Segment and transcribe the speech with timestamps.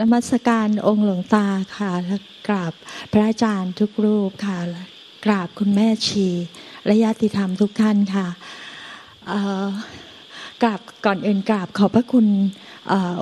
[0.00, 1.46] นมัสการองค์หลวงตา
[1.76, 2.16] ค่ะ และ
[2.48, 2.72] กราบ
[3.12, 4.58] พระอาจารย์ทุกรูปค่ะ
[5.24, 6.28] กราบคุณแม่ชี
[6.84, 8.26] และญาติธรรมทุกท่านค่ะ
[10.62, 12.26] กราบก่อนอื่นกราบขอบพระคุณ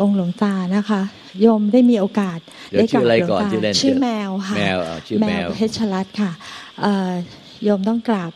[0.01, 1.03] องค์หลวงตานะคะ
[1.41, 2.39] โยมได้มีโอกาส
[2.73, 3.49] ได้กราบหลวงตา
[3.81, 4.57] ชื่อแมวค่ะ
[5.23, 6.33] แมวเพชรรัตน์ค่ะ
[7.65, 8.33] โยมต้องกราบ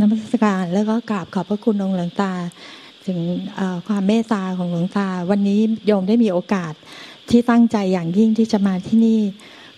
[0.00, 2.32] นมัสการ แล้วก็กราบขอบพระคุณองค์หลวงตา
[3.06, 3.18] ถึง
[3.88, 6.74] ความเมตตาของหลวงตา วันนี้โยมได้มีโอกาส
[7.30, 9.20] ที่ตั้งใจอย่างยิ่งที่จะมาที่นี่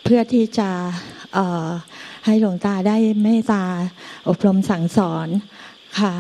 [0.04, 0.70] เพื่อที่จะ
[2.26, 3.64] ให้หลวงตาได้เมตตา
[4.28, 5.28] อบรมสั่งสอน
[5.98, 6.14] ค่ะ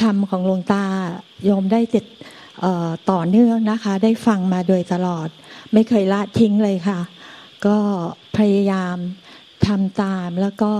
[0.00, 0.84] ธรรมของหลวงตา
[1.44, 2.04] โยมได้ติด
[3.10, 5.28] ต่อเนื่องนะคะ ได้ฟังมาโดยตลอด
[5.72, 7.00] ไม่เคยละทิ้งเลยค่ะ
[7.66, 7.78] ก็
[8.36, 8.96] พยายาม
[9.66, 10.72] ทำตามแล้วก็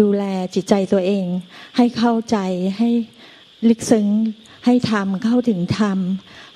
[0.00, 1.24] ดูแลจิตใจตัวเอง
[1.76, 2.36] ให้เข้าใจ
[2.78, 2.88] ให้
[3.68, 4.06] ลึกซึ้ง
[4.64, 5.98] ให้ทำเข้าถึงธรรม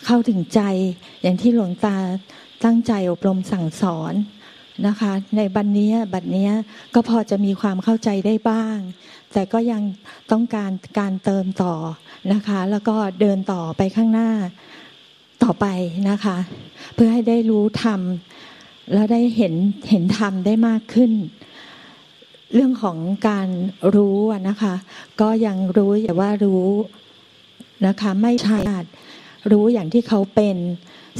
[0.07, 0.61] เข้าถึงใจ
[1.23, 1.97] อย่างที่หลวงตา
[2.65, 4.15] ตั้งใจอบรมสั่งสอน
[4.87, 6.51] นะคะ ในบัดนนี้บัดนี้
[6.95, 8.79] ก็พอจะมีความเข้าใจได้บ้าง
[9.33, 9.83] แต่ก็ยัง
[10.33, 11.75] ต้องการการเติมต่อ
[12.33, 14.31] นะคะ แล้วก็เดินต่อไปข้างหน้า
[15.43, 15.67] ต่อไป
[16.11, 16.37] นะคะ
[16.95, 18.01] เพื่อให้ได้รู้ธรรม
[18.93, 19.55] แล้วได้เห็น
[19.91, 21.13] เห็นธรรมได้มากขึ้น
[22.55, 22.97] เรื่องของ
[23.29, 23.49] การ
[23.95, 24.75] รู้นะคะ
[25.21, 26.65] ก็ยังรู้แต่ว่ารู้
[27.87, 28.59] นะคะ ไม่ใช่
[29.51, 30.57] รู้อย่างที่เขาเป็น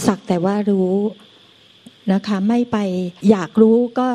[0.07, 0.93] สักแต่ว่ารู้
[2.13, 2.77] นะคะ ไม่ไป
[3.31, 4.09] อยากรู้ก็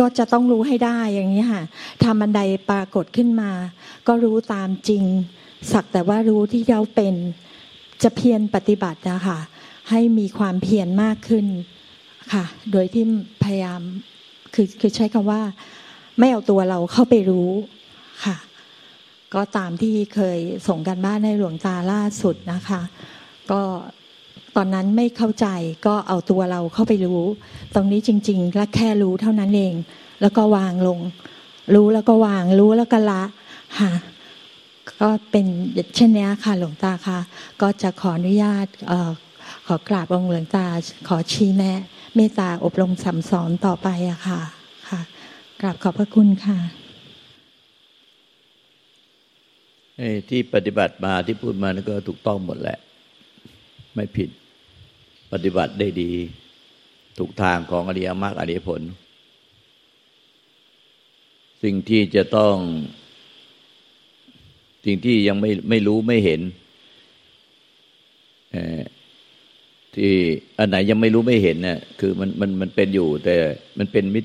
[0.00, 1.62] ก็จะต้องรู้ให้ได้อย่างนี้ค่ะ
[2.04, 3.50] ทำบันไดปรากฏขึ้นมา
[4.06, 5.04] ก็รู้ตามจริง
[5.72, 7.14] สักแต่ว่ารู้ที่เราเป็น
[8.02, 9.38] จะเพียรปฏิบัตินะคะ
[9.90, 11.46] ให้มีความเพียรมากขึ้น
[12.32, 13.04] ค่ะ โดยที่
[13.42, 13.80] พยายาม
[14.54, 15.42] คือคือใช้คำว่า
[16.18, 17.50] ไม่เอาตัวเราเข้าไปรู้
[18.24, 18.36] ค่ะ
[19.34, 22.80] ก็ตามที่เคยส่งกันบ้านในหลวงตาล่าสุดนะคะ
[23.50, 23.60] ก็
[24.56, 25.46] ตอนนั้นไม่เข้าใจ
[25.86, 27.22] ก็เอาตัวเราเข้าไปรู้
[27.74, 29.74] ตรงนี้จริง ๆ และแค่รู้เท่านั้นเอง
[30.20, 30.98] แล้วก็วางลง
[31.74, 33.22] รู้แล้วก็วางรู้แล้วก็ละ
[33.78, 33.92] ค่ะ
[35.00, 35.46] ก็เป็น
[35.96, 37.18] เช่นนี้ค่ะหลวงตาค่ะ
[37.60, 38.66] ก็จะขออนุญาต
[39.66, 40.66] ขอกราบองค์หลวงตา
[41.08, 41.80] ขอชี้แนะ
[42.16, 44.40] เมตตาอบรมสัมสอนต่อไปอะค่ะ
[44.88, 45.00] ค่ะ
[45.60, 46.83] กราบขอบพระคุณค่ะ
[50.28, 52.78] ที่ปฏิบัติมาที่พูดมานี่ก็ถูกต้องหมดแหละ
[53.94, 54.30] ไม่ผิด
[55.32, 56.12] ปฏิบัติได้ดี
[57.18, 58.82] ถูกทางของอริยมรรคอริยผล
[61.62, 62.54] สิ่งที่จะต้อง
[64.84, 66.40] สิ่งที่ยังไม่ไม่รู้ไม่เห็น
[69.94, 70.12] ที่
[70.58, 73.34] อันไหนยังไม่รู้ไม่เห็นเนี่ยคือมันมันมันเป็นอยู่ แต่
[73.78, 74.24] มันเป็นมิจ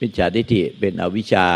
[0.00, 1.46] มิจฉาทิฏฐิเป็นอวิชชา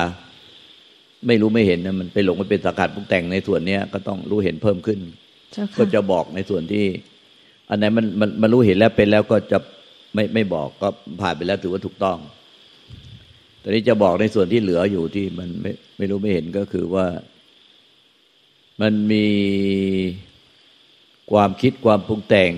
[1.27, 5.01] ไม่รู้ไม่เห็นนะมันไปหลงมันเป็นสังกัดปรุงแต่งในส่วนเนี้ยก็ต้องรู้เห็นเพิ่มขึ้น
[5.79, 6.87] ก็จะบอกในส่วนที่
[7.71, 9.59] อันไหนมันมันมันรู้เห็นแล้วเป็นแล้วก็จะ
[10.15, 10.89] ไม่ไม่บอกก็
[11.21, 12.19] ผ่านไปแล้วถือว่าถูกต้อง
[13.63, 17.07] ตอนนี้จะบอกในส่วนที่เหลืออยู่ที่มันไม่ไม่รู้ไม่เห็นก็คือว่า
[18.81, 19.27] มันมี
[21.33, 22.53] ความคิดความปรุงแต่ง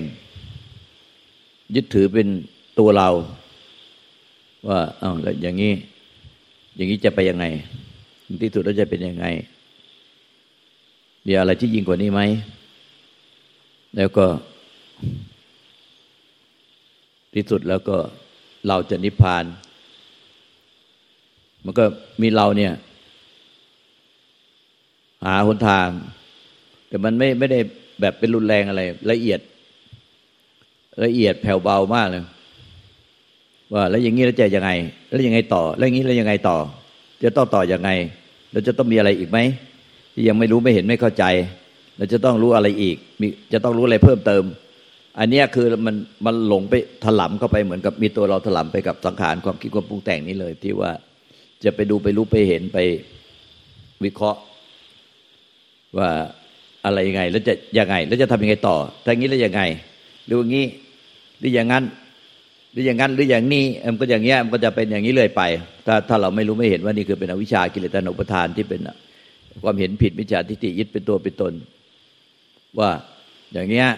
[1.75, 2.29] ยึดถือเป็น
[2.79, 3.11] ตัวเรา
[4.69, 5.73] ว่าอ้าวแล้วอย่างนี้
[6.77, 7.45] อย่างนี้จะไปยังไง
[8.43, 9.27] ที่สุดแล้วจะเป็นยังไง
[11.27, 12.21] มีอะไรที่ยิ่งกว่านี้ไหม
[13.97, 14.27] แล้วก็
[17.35, 17.97] ที่สุดแล้วก็
[18.69, 19.45] เราจะนิพพาน
[21.65, 21.85] มันก็
[22.23, 22.73] มีเราเนี่ย
[25.25, 25.89] หาหนทาง
[26.89, 27.61] แต่มันไม่ไม่ได้
[28.01, 29.41] แบบเป็นรุนแรงอะไร ละเอียด
[31.05, 32.25] ละเอียดแผ่วเบามากเลย
[33.73, 34.71] ว่า แล้วอย่างนี้แล้วจะยังไง
[35.09, 36.59] แล้วยังไงต่อ แล้วอย่างนี้แล้วยังไงต่อ
[37.25, 37.91] จะต้องต่ออยังไง
[38.53, 39.39] เราจะต้องมีอะไรอีกไหม
[40.15, 41.25] ที่ยังไม่รู้ไม่เห็นไม่เข้าใจ
[41.99, 44.45] เราจะต้องรู้อะไรอีกมีจะต้องรู้อะไรเพิ่มเติม
[45.19, 45.97] อันนี้คือมัน
[46.27, 46.75] มันหลงไป
[47.05, 50.91] ถลำเข้าไปเหมือนกับมีตัวเราถลำไปกับสังขารความคิดความปรุงแต่งนี้เลย ที่ว่า
[51.65, 52.79] จะไปดูไปรู้ไปเห็นไป
[54.05, 54.41] วิเคราะห์
[55.99, 56.09] ว่า
[56.85, 59.62] อะไรยังไงแล้วจะยังไงแล้วจะทำยังไงต่อถ้างี้แล้วยังไง
[60.26, 60.67] หรือว่างี้
[61.38, 61.85] หรืออย่างนั้น
[62.75, 65.43] หรืออย่างนั้นหรืออย่างนี้มันก็อย่างเงี้ยมันก็จะเป็นอย่างนี้เลยไป
[65.87, 68.81] ถ้าถ้าเราไม่รู้ไม่เห็นว่านี่คือเป็นอวิชชากิเลสนุปทานที่เป็น
[69.62, 71.53] ความเห็นผิดมิจฉาทิฏฐิยึดเป็นตัวเป็นตน
[72.79, 72.91] ว่า
[73.53, 73.88] อย่างเงี้ย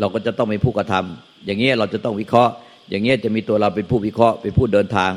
[0.00, 2.52] เราก็จะต้องเป็นผู้กระทำอย่างเงี้ยเราจะต้องวิเคราะห์
[2.90, 5.12] อย่างเงี้ยจะมีตัวเราเป็นผู้วิเคราะห์เป็นผู้เดินทาง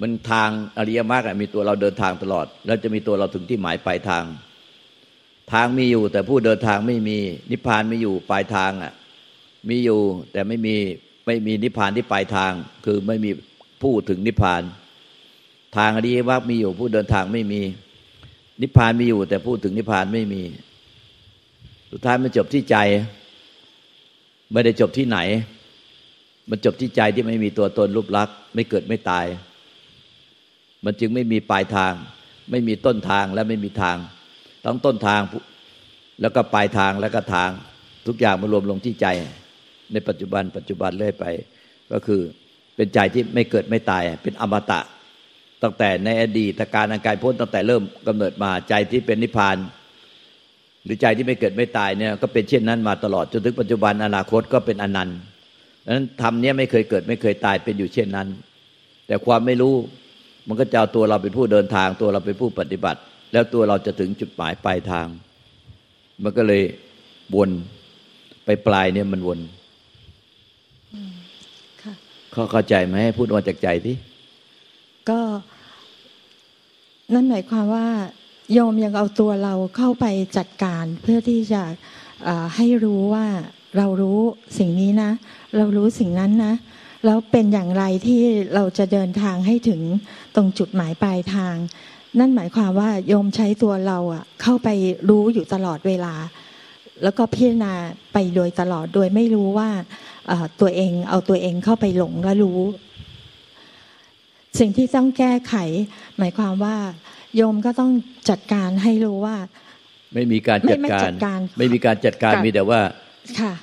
[0.00, 0.48] มันทาง
[0.78, 4.24] อริยมรรคมีตัวเราเดินทางตลอด แล้วจะมีตัวเราถึงที่หมายปลายทาง
[5.52, 7.18] ทางมีอยู่แต่ผู้เดินทางไม่มี
[7.50, 8.92] นิพพานไม่อยู่ปลายทางอะ
[9.68, 10.00] มีอยู่
[10.32, 10.76] แต่ไม่มี
[11.26, 12.52] ไม่มีนิพพานที่ปลายทาง
[12.84, 13.30] คือไม่มี
[13.82, 14.62] ผู้ถึงนิพพาน
[15.76, 17.60] ทางอริยมรรคมีอยู่ผู้เดินทางไม่มี
[18.60, 20.42] นิพพานมีอยู่ แต่ผู้ถึงนิพพานไม่มี
[21.90, 22.76] สุดท้ายมันจบที่ใจ
[24.52, 25.18] ไม่ได้จบที่ไหน
[26.50, 29.26] มันจบที่ใจที่ไม่มีตัวตนรูปลักษณ์ไม่เกิดไม่ตาย
[30.84, 31.92] มันจึงไม่มีปลายทาง
[32.50, 33.96] ไม่มีต้นทางและไม่มีทาง
[34.64, 35.20] ทั้งต้นทาง
[36.20, 37.50] แล้วก็ปลายทางแล้วก็ทาง
[38.06, 39.06] ทุกอย่างมารวมลงที่ใจ
[39.92, 41.24] ในปัจจุบันปัจจุบันเรื่อยไป
[41.92, 42.20] ก็คือ
[42.76, 44.80] เป็นใจที่ไม่เกิดไม่ตาย เป็นอมตะ
[45.62, 49.56] ตั้งแต่ในอดีตการอันไกลพ้นตั้งแต่เริ่มกำเนิดมาใจที่เป็นนิพพาน
[50.84, 55.18] หรือใจที่ไม่เกิดไม่ตายเนี่ยก็เป็นเช่นนั้นมาตลอดจนถึงปัจจุบันอนาคตก็เป็นอนันต์
[55.86, 58.28] นั้นธรรมเนี้ยไม่เคยเกิดไม่เคยตายเป็นอยู่เช่นนั้น
[59.06, 59.74] แต่ความไม่รู้
[60.48, 63.00] มันก็จะเอาตัวเราเป็นผู้เดินทาง ตัวเราเป็นผู้ปฏิบัติ
[63.32, 65.06] แล้วตัวเราจะถึงจุดหมายปลายทาง
[66.22, 66.62] มันก็เลย
[67.34, 67.50] วน
[68.44, 69.40] ไปปลายเนี่ยมันวน
[72.32, 73.96] เขาเข้าใจไหมพูดมาจากใจที่
[75.10, 75.20] ก็
[77.14, 77.86] นั่นหมายความว่า
[78.52, 80.06] โยมยังเอาตัวเราเข้าไป
[80.36, 81.62] จัดการเพื่อที่จะ
[82.56, 83.26] ให้รู้ว่า
[83.78, 84.20] เรารู้
[84.58, 85.10] สิ่งนี้นะ
[85.56, 86.54] เรารู้สิ่งนั้นนะ
[87.04, 88.22] แล้วเป็นอย่างไรที่
[88.54, 89.80] เราจะเดินทางให้ถึง
[90.36, 91.54] ตรงจุดหมายปลายทาง
[92.18, 94.68] นั่นหมายความว่าโยมใช้ตัวเราอะเข้าไป
[95.08, 96.14] รู้อยู่ตลอดเวลา
[97.02, 97.74] แล้วก็พิจารณา
[98.12, 99.70] ไปโดยตลอดโดยไม่รู้ว่า
[100.60, 102.60] ตัวเองเอาตัวเองเข้าไปหลงและรู้
[104.58, 105.54] สิ่งที่ต้องแก้ไข
[106.18, 106.76] หมายความว่า
[107.36, 107.90] โยมก็ต้อง
[108.30, 109.36] จัดการให้รู้ว่า
[110.14, 112.80] ไม่มีการจัดการ ไม่มีการจัดการมีแต่ว่า
[113.40, 113.54] ค่ะ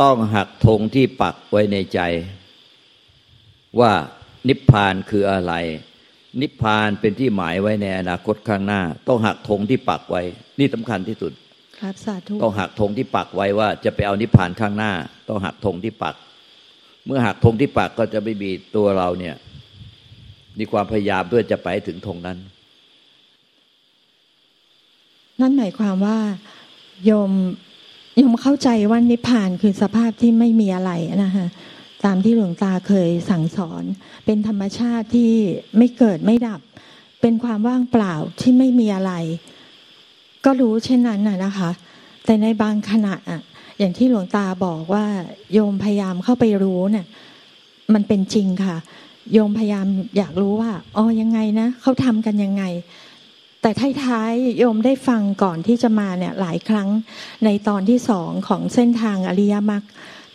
[0.00, 2.00] ต้องหักธงที่ปักไว้ในใจ
[3.80, 3.92] ว่า
[4.48, 5.54] นิพพานคืออะไร
[6.40, 10.22] นิพพานเป็นที่หมายไว้ในอนาคตข้างหน้า ต้องหักธงที่ปักไว้
[10.58, 11.32] นี่สำคัญที่สุด
[11.84, 14.92] ครับสาธุต้องหักธงที่ปักไว้ว่า จะไปเอานิพพานข้างหน้า
[15.28, 16.14] ต้องหักธงที่ปัก
[17.06, 19.36] เมื่อหักธงที่ปักก็จะไม่มีตัวเราเนี่ย
[20.58, 22.38] มีความพยายามเพื่อจะไปถึงธงนั้น
[25.40, 26.18] นั่นหมายความว่า
[27.04, 27.30] โยม
[28.18, 30.92] โยมเข้าใจว่านิพพานคือสภาพที่ไม่มีอะไร
[31.24, 31.46] นะคะ
[32.04, 33.82] ตามที่หลวงตาเคยสั่งสอน
[34.24, 35.32] เป็นธรรมชาติที่
[35.76, 36.60] ไม่เกิดไม่ดับ
[37.20, 39.12] เป็นความว่างเปล่าที่ไม่มีอะไร
[40.44, 41.70] ก็รู้เช่นนั้นน่ะนะคะ
[42.24, 43.40] แต่ในบางขณะอะ
[43.78, 45.04] อย่างที่หลวงตาบอกว่า
[45.52, 47.06] โยมพยายามเข้าไปรู้เนี่ย
[47.94, 48.76] มันเป็นจริงค่ะ
[49.32, 49.86] โยมพยายาม
[50.16, 52.64] อยากรู้ว่าอ๋อยังไงนะเขาทำกันยังไง
[53.62, 53.70] แต่
[54.02, 56.88] ท้ายๆโยมได้ฟังก่อนที่จะมาเนี่ยหลายครั้ง
[57.44, 59.82] ในตอนที่สองของเส้นทางอริยมรรค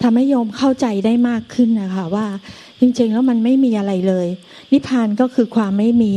[0.02, 2.28] ทำให้โยมเข้าใจได้มากขึ้นนะคะว่า
[2.80, 4.28] จริงๆแล้วมันไม่มีอะไรเลย
[4.72, 6.14] นิพพานก็คือความไม่มี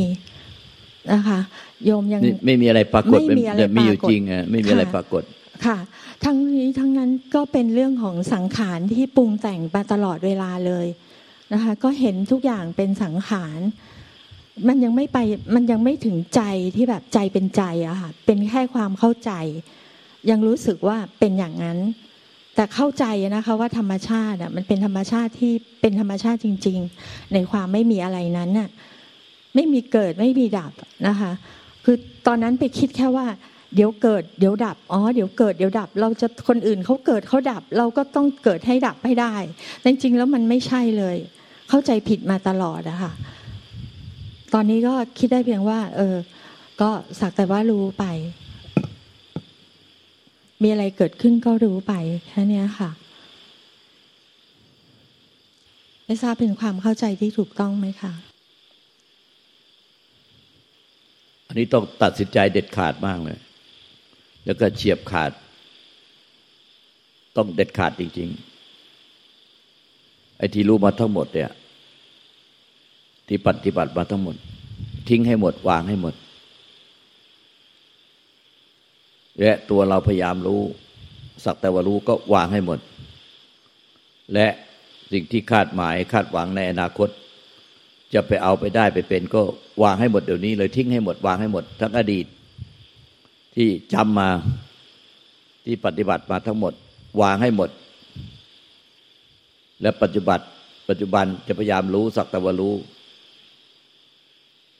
[1.14, 1.40] นะคะ
[1.86, 5.22] โยมยังไม่มีอะไรปรากฏไม่มีอะไรมีอยู่จริงอะไม่มีอะไรปรากฏ
[5.66, 5.78] ค่ะ
[6.24, 10.86] ทั้งนี้ทั้งนั้นก็เป็นเรื่องของสังขารที่ปรุงแต่งมาตลอดเวลาเลย
[11.52, 13.60] นะคะ ก็เห็นทุกอย่างเป็นสังขาร
[14.68, 15.18] มันยังไม่ไป
[15.54, 16.42] มันยังไม่ถึงใจ
[16.76, 19.32] ที่แบบใจเป็นใจอะค่ะเป็นแค่ความเข้าใจ
[20.30, 21.78] ยังรู้สึกว่าเป็นอย่างนั้น
[22.54, 23.04] แต่เข้าใจ
[23.36, 28.68] นะคะว่าธรรมชาติอะมันเป็นธรรมชาติที่เป็นธรรมชาติจริง ๆ ในความไม่มีอะไรนั้นน่ะ
[29.54, 30.72] ไม่มีเกิดไม่มีดับ
[31.08, 31.32] นะคะ
[31.84, 31.96] คือ
[32.26, 33.26] ตอนนั้นไปคิดแค่ว่า
[33.74, 39.34] เดี๋ยวเกิดเดี๋ยวดับอ๋อเดี๋ยวเกิดเดี๋ยวดับ เราจะคนอื่นเขาเกิดเขาดับ เราก็ต้องเกิดให้ดับให้ได้
[39.84, 41.16] จริงๆแล้วมันไม่ใช่เลย
[41.68, 43.12] เข้าใจผิดมาตลอดอะค่ะ
[44.54, 46.16] ตอนนี้ก็คิดได้เพียงว่า เออ
[46.80, 46.90] ก็
[47.20, 48.04] สักแต่ว่ารู้ไป
[50.62, 51.92] มีอะไรเกิดขึ้นก็รู้ไป
[52.28, 52.90] แค่นี้ค่ะ
[56.06, 58.12] ไม่ทราบเป็นความเข้าใจที่ถูกต้องไหมคะ
[61.52, 63.38] อันนี้ต้องตัดสินใจเด็ดขาดมากเลย
[64.44, 65.30] แล้วก็เฉียบขาด
[67.36, 68.28] ต้องเด็ดขาดจริง
[69.14, 71.50] ๆ ไอ้ที่รู้มาทั้งหมดเนี่ย
[73.26, 74.36] ที่ปฏิบัติมาทั้งหมด
[75.08, 76.14] ทิ้งให้หมด วางให้หมด
[79.40, 80.60] และตัวเราพยายามรู้
[81.44, 82.78] สักแต่ว่ารู้ก็วางให้หมด
[84.34, 84.46] และ
[85.12, 87.08] สิ่งที่คาดหมายคาดหวังในอนาคต
[88.14, 89.40] จะไปเอาไปได้ไปเป็นก็
[89.82, 92.26] วางให้หมดเดี๋ยวนี้เลยทิ้งให้หมดวางให้หมด ทั้งอดีต
[93.54, 94.28] ที่จำมา
[95.64, 96.72] ที่ปฏิบัติมาทั้งหมด
[97.22, 97.70] วางให้หมด
[99.82, 100.38] และปัจจุบัน
[100.88, 102.74] ปัจจุบันจะพยายามรู้สักแต่ว่ารู้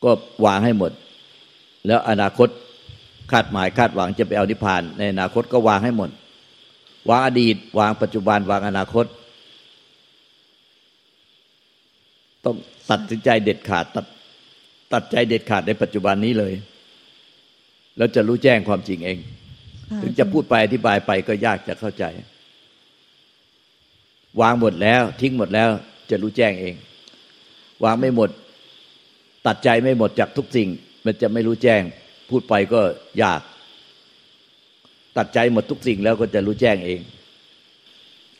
[0.05, 0.11] ก็
[0.47, 0.93] วางให้หมด
[1.87, 2.49] แล้วอนาคต
[3.33, 6.11] คาดหมายคาดหวังจะไปเอานิพพาน ในอนาคตก็วางให้หมด
[7.09, 9.07] วางอดีต วางปัจจุบัน วางอนาคต
[12.45, 12.57] ต้อง
[12.91, 14.07] ตัดสินใจเด็ดขาดตัด
[14.93, 16.55] ตัดใจเด็ดขาดในปัจจุบันนี้เลย
[17.97, 19.19] แล้วจะรู้แจ้งความจริงเอง
[20.03, 22.05] ถึงจะพูดไปอธิบายไปก็ยากจะเข้าใจ
[24.41, 25.69] วางหมดแล้ว ทิ้งหมดแล้ว
[26.11, 26.75] จะรู้แจ้งเอง
[27.85, 28.31] วางไม่หมด
[29.47, 30.69] ตัดใจไม่หมดจากทุกสิ่ง
[31.05, 31.83] มันจะไม่รู้แจ้ง
[32.31, 32.81] พูดไปก็
[33.23, 33.41] ยาก
[35.17, 37.01] ตัดใจหมดทุกสิ่งแล้วก็จะรู้แจ้งเอง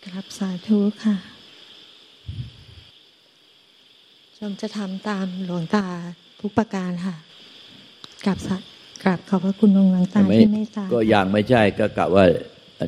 [0.07, 1.32] ครับสาธุค่ะ
[4.43, 5.87] ยมจะทำตามหลวงตา
[6.41, 7.17] ทุกประการค่ะ
[8.27, 8.63] กราบสัต
[9.05, 12.25] กราบขอบพระคุณหลวงตาที่เมตตาก็อย่างไม่ใช่ก็กะว่า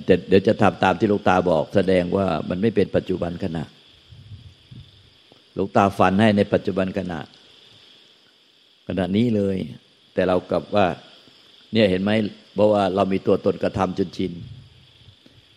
[0.09, 3.65] จะเดี๋ยวจะทำตามที่หลวงตาบอก แสดงว่ามันไม่เป็นปัจจุบันขณะ
[5.55, 7.21] หลวงตาฝันให้ในปัจจุบันขณะ
[8.89, 9.57] ขณะนี้เลย
[10.15, 10.87] แต่เรากลับว่า
[11.73, 12.11] เนี่ยเห็นไหม
[12.55, 14.33] เพราะว่าเรามีตัวตนกระทำจนชิน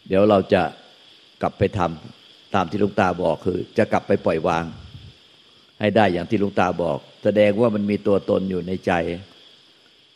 [0.07, 0.63] เดี๋ยวเราจะ
[1.41, 4.65] กลับไปทำตามที่หลวงตาบอกคือ จะกลับไปปล่อยวาง
[5.79, 8.93] ให้ได้อย่างที่ลวงตาบอก แสดงว่ามันมีตัวตนอยู่ในใจ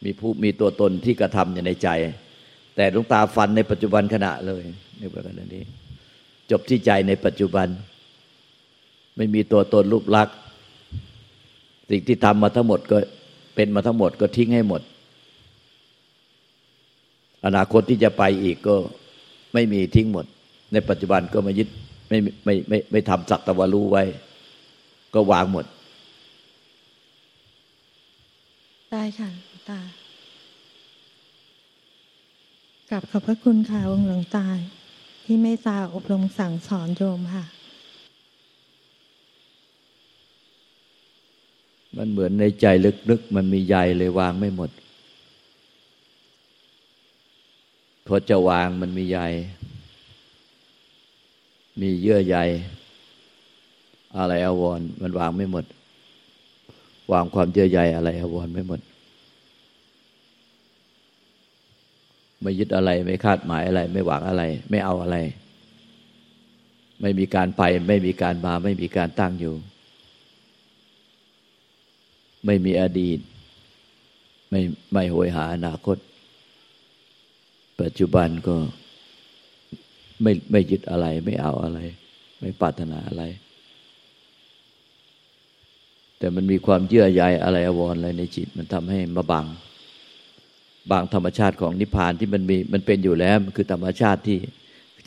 [0.03, 1.89] มีผู้มีตัวตนที่กระทำอยู่ในใจ
[2.75, 4.63] แต่ลวงตาฟันในปัจจุบันขณะเลย
[4.99, 5.63] ในประการนี้
[6.51, 7.67] จบที่ใจในปัจจุบัน
[9.17, 10.35] ไม่มีตัวตนรูปลักษณ์
[11.89, 12.97] สิ่งที่ทำมาทั้งหมดก็
[13.55, 14.81] เป็นมาทั้งหมดก็ทิ้งให้หมด
[17.45, 18.75] อนาคตที่จะไปอีกก็
[19.53, 20.25] ไม่มีทิ้งหมด
[20.73, 21.69] ในปัจจุบันก็ไม่ยึด
[22.09, 24.03] ไม่ไม่ไม่ไม่ทำสักตะวารู้ไว้
[25.13, 25.65] ก็วางหมด
[28.91, 29.79] ได้ค่ะหลวงตา
[32.89, 34.45] กลับขอบพระคุณค่ะองค์หลวงตา
[35.25, 37.45] ที่เมตตาอบรมสั่งสอนโยมค่ะ
[41.97, 42.65] มันเหมือนในใจ
[43.09, 44.69] ลึกๆ มันมีใยเลยวางไม่หมด
[48.07, 49.19] พอจะวางมันมีใย
[51.81, 52.37] มีเยื่อใย
[54.17, 55.65] อะไรอาวรมันวางไม่หมด
[57.11, 58.81] วางความเยื่อใยอะไรอาวรไม่หมด
[62.41, 65.17] ไม่ยึดอะไรไม่คาดหมายอะไร ไม่หวังอะไร ไม่เอาอะไร
[67.01, 69.55] ไม่มีการไป ไม่มีการมา ไม่มีการตั้งอยู่
[72.45, 73.19] ไม่มีอดีต
[74.49, 74.61] ไม่
[74.93, 75.97] ไม่โหยหาอนาคต
[77.81, 78.55] ปัจจุบันก็
[80.21, 81.79] ไม่ไม่ยึดอะไร ไม่เอาอะไร
[82.39, 83.23] ไม่ปรารถนาอะไร
[86.21, 89.45] แต่มันมีความเยื่อใยอะไรอวรอะไรในจิต มันทำให้มาบัง
[90.91, 94.37] บางธรรมชาติของนิพพานที่มันมีมันเป็นอยู่แล้วมันคือธรรมชาติที่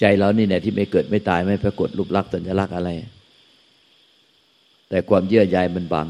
[0.00, 2.90] ใจเรานี่เนี่ยที่ไม่เกิดไม่ตายไม่ปรากฏรูปลักษณ์สัญลักษณ์อะไร
[4.88, 6.08] แต่ความเยื่อใยมันบัง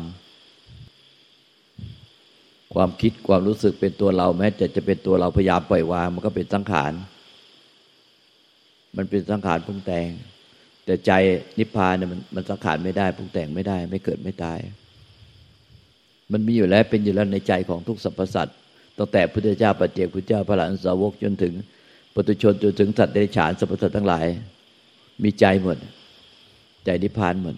[2.75, 6.93] ความคิดความรู้สึกเป็นตัวเราแม้จะจะเป็นตัวเราพยายามปล่อยวาง มันก็เป็นสังขาร
[8.97, 10.09] มันเป็นสังขารปรุงแต่ง
[10.85, 11.13] แต่ใจ
[11.59, 14.59] นิพพานเนี่ยมันมันสังขารไม่ได้ปรุงแต่งไม่ได้ ไม่เกิดไม่ตาย
[16.33, 18.57] มันมีอยู่แล้วเป็นอยู่แล้วในใจของทุกสรรพสัตว์
[18.99, 21.53] ตั้งแต่พุทธเจ้าปัจเจกพุทธเจ้าพระหลานสาวกจนถึง
[22.15, 24.27] ปุถุชนจนถึงสัตว์เดรัจฉานสรรพสัตว์ทั้งหลาย
[25.23, 25.77] มีใจหมด
[26.85, 27.55] ใจนิพพานหมด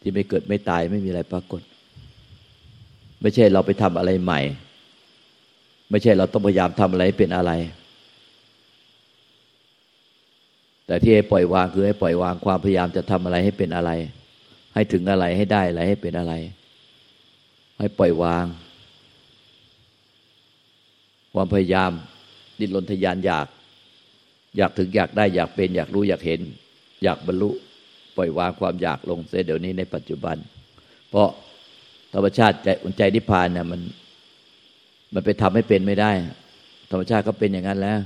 [0.00, 1.62] ที่ไม่เกิดไม่ตายไม่มีอะไรปรากฏ
[3.20, 4.40] ไม่ใช่เราไปทำอะไรใหม่
[5.90, 7.52] ไม่ใช่เราต้องพยายามทำอะไรเป็นอะไร
[10.86, 13.90] แต่ที่ให้ปล่อยวางคือให้ปล่อยวางความพยายามจะทำอะไรให้เป็นอะไร
[14.74, 16.34] ให้ถึงอะไรให้ได้อะไรให้เป็นอะไร
[17.78, 18.46] ให้ปล่อยวาง
[21.34, 21.92] ความพยายาม
[22.58, 23.46] ดิ้นรนทยานอยาก
[24.56, 26.40] อยากถึงอยากได้อยากเป็นอยากรู้อยากเห็น
[27.02, 27.50] อยากบรรลุ
[28.16, 30.36] ปล่อยวางความอยากลงเสียเดี๋ยวนี้ในปัจจุบัน
[31.10, 31.28] เพราะ
[32.14, 33.80] ธรรมชาติใจอุนใจนิพพานเนี่ยมัน
[35.14, 36.10] มันไปทำให้เป็นไม่ได้
[36.90, 38.00] ธรรมชาติก็เป็นอย่างนั้นแล้ว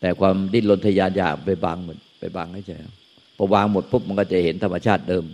[0.00, 2.70] แต่ความดิ้นรนทยานอยากไปบางหมดไปบางให้ใจ
[3.36, 5.24] พอวางหมดปุ๊บมันก็จะเห็นธรรมชาติเดิม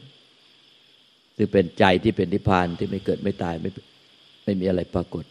[1.43, 3.71] ซึ่งเป็นใจที่เป็นนิพพานที่ไม่เกิดไม่ตายไม่
[4.45, 5.25] ไม่มีอะไรปรากฏ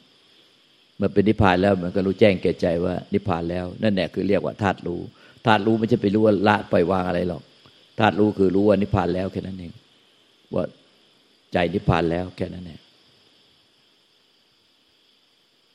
[1.00, 5.00] มื่อเป็นนิพพานแล้วมันก็รู้แจ้งแก่ใจว่านิพพานแล้ว นั่นแหละคือเรียกว่าธาตุรู้
[5.46, 7.44] ธาตุรู้ไม่ใช่ไปรู้ว่าละปล่อยวางอะไรหรอก
[8.00, 9.74] ธาตุรู้คือรู้ว่านิพพานแล้วแค่นั้นเอง
[10.54, 10.64] ว่า
[11.54, 12.80] ใจนิพพานแล้วแค่นั้นเอง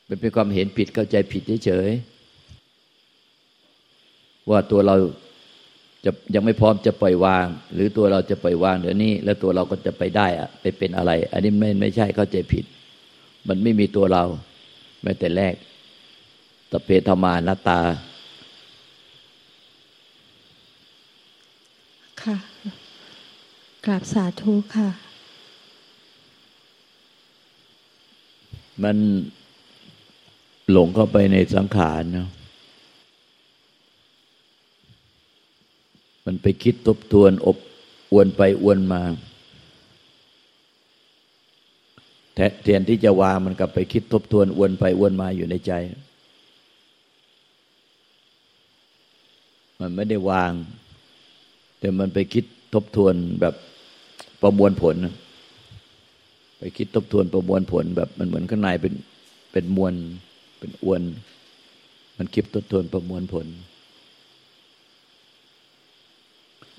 [0.07, 4.95] เป็นเป็นความเห็นผิดเข้าใจผิดเฉยๆว่าตัวเรา
[6.05, 12.65] จะยังไม่พร้อมจะปล่อยวาง หรือตัวเราจะปล่อยวางเดี๋ยวนี้ แล้วตัวเราก็จะไปได้อะไปเป็นอะไร อันนี้ไม่ไม่ใช่เข้าใจผิด
[13.49, 14.25] มันไม่มีตัวเรา
[15.03, 15.55] แม้แต่แรก
[16.71, 17.81] ตเพธมานาตา
[22.23, 22.37] ค่ะ
[23.85, 24.89] กราบสาธุค่ะ
[28.83, 28.97] มัน
[30.71, 32.29] หลงเข้าไปในสังขารเนาะ
[36.27, 37.57] มันไปคิดทบทวนอบ
[38.13, 39.03] อวนไปอวนมา
[42.63, 45.73] แทนที่จะวางมันกลับไปคิดทบทวนอวนไปอวนมาอยู่ในใจ
[49.81, 50.53] มันไม่ได้วาง
[51.79, 53.55] แต่มันไปคิดทบทวนแบบ
[54.43, 54.97] ประมวลผล
[56.59, 58.95] ไปคิดทบทวนประมวลผล แบบมันเหมือนข้างในเป็น
[59.53, 59.95] เป็นมวล
[60.59, 61.03] เป็นอวน
[62.19, 63.47] มันคิดทบทวนประมวลผล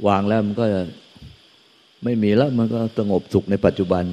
[0.08, 0.66] วางแล้วมันก็
[2.04, 4.04] ไม่มีแล้วมันก็สงบสุขในปัจจุบัน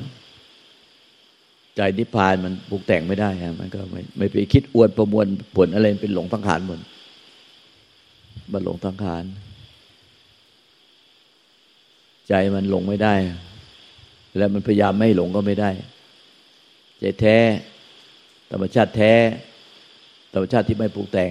[1.77, 6.79] ใจนิพพานมันปรุงแต่งไม่ได้ฮะมันก็ไม่ไม่ไปคิดอวนประมวลผลอะไรเป็นหลงทังขานหมด
[8.53, 9.25] มันหลงทังขาน
[12.29, 13.15] ใจมันหลงไม่ได้
[14.39, 15.71] แล้วมันพยายามไม่หลงก็ไม่ได้
[17.01, 17.39] ใจแท้
[18.51, 19.13] ธรรมชาติแท้
[20.33, 21.31] ธรรมชาติที่ไม่ปรุงแต่ง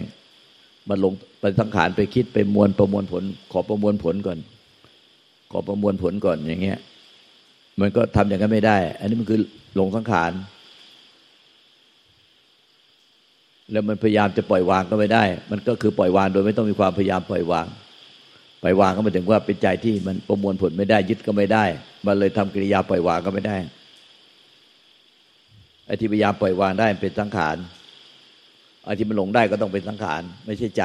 [0.90, 4.40] มันลงไปสังขารไปคิดไปมวลประมวลผล ขอประมวลผลก่อน
[5.52, 6.80] ขอประมวลผลก่อนอย่างเงี้ย
[7.82, 9.40] มันก็ทำอย่างนั้นไม่ได้ อันนี้มันคือ
[9.76, 10.32] หลงสังขาร
[13.72, 17.68] แล้วมันพยายามจะปล่อยวางก็ไม่ได้ มันก็คือปล่อยวางโดยไม่ต้องมีความพยายามปล่อยวาง
[18.64, 21.66] ปล่อยวางก็หมายถึงว่าเป็นใจที่มันประมวลผลไม่ได้ยึดก็ไม่ได้
[22.06, 23.58] มันเลยทำกิริยาปล่อยวางก็ไม่ได้
[25.86, 27.56] ไอ้ที่พยายามปล่อยวางได้เป็นสังขาร
[28.84, 30.84] ไอ้ที่มันหลงได้ก็ต้องเป็นสังขาร ไม่ใช่ใจ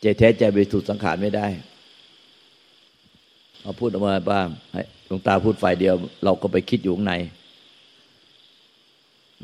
[0.00, 1.46] ใจแท้ใจบริสุทธิ์สังขารไม่ได้
[3.62, 4.46] เอาพูดออกมาบ้าง
[5.06, 5.94] หลวงตาพูดฝ่ายเดียว
[6.24, 7.14] เราก็ไปคิดอยู่ข้างใน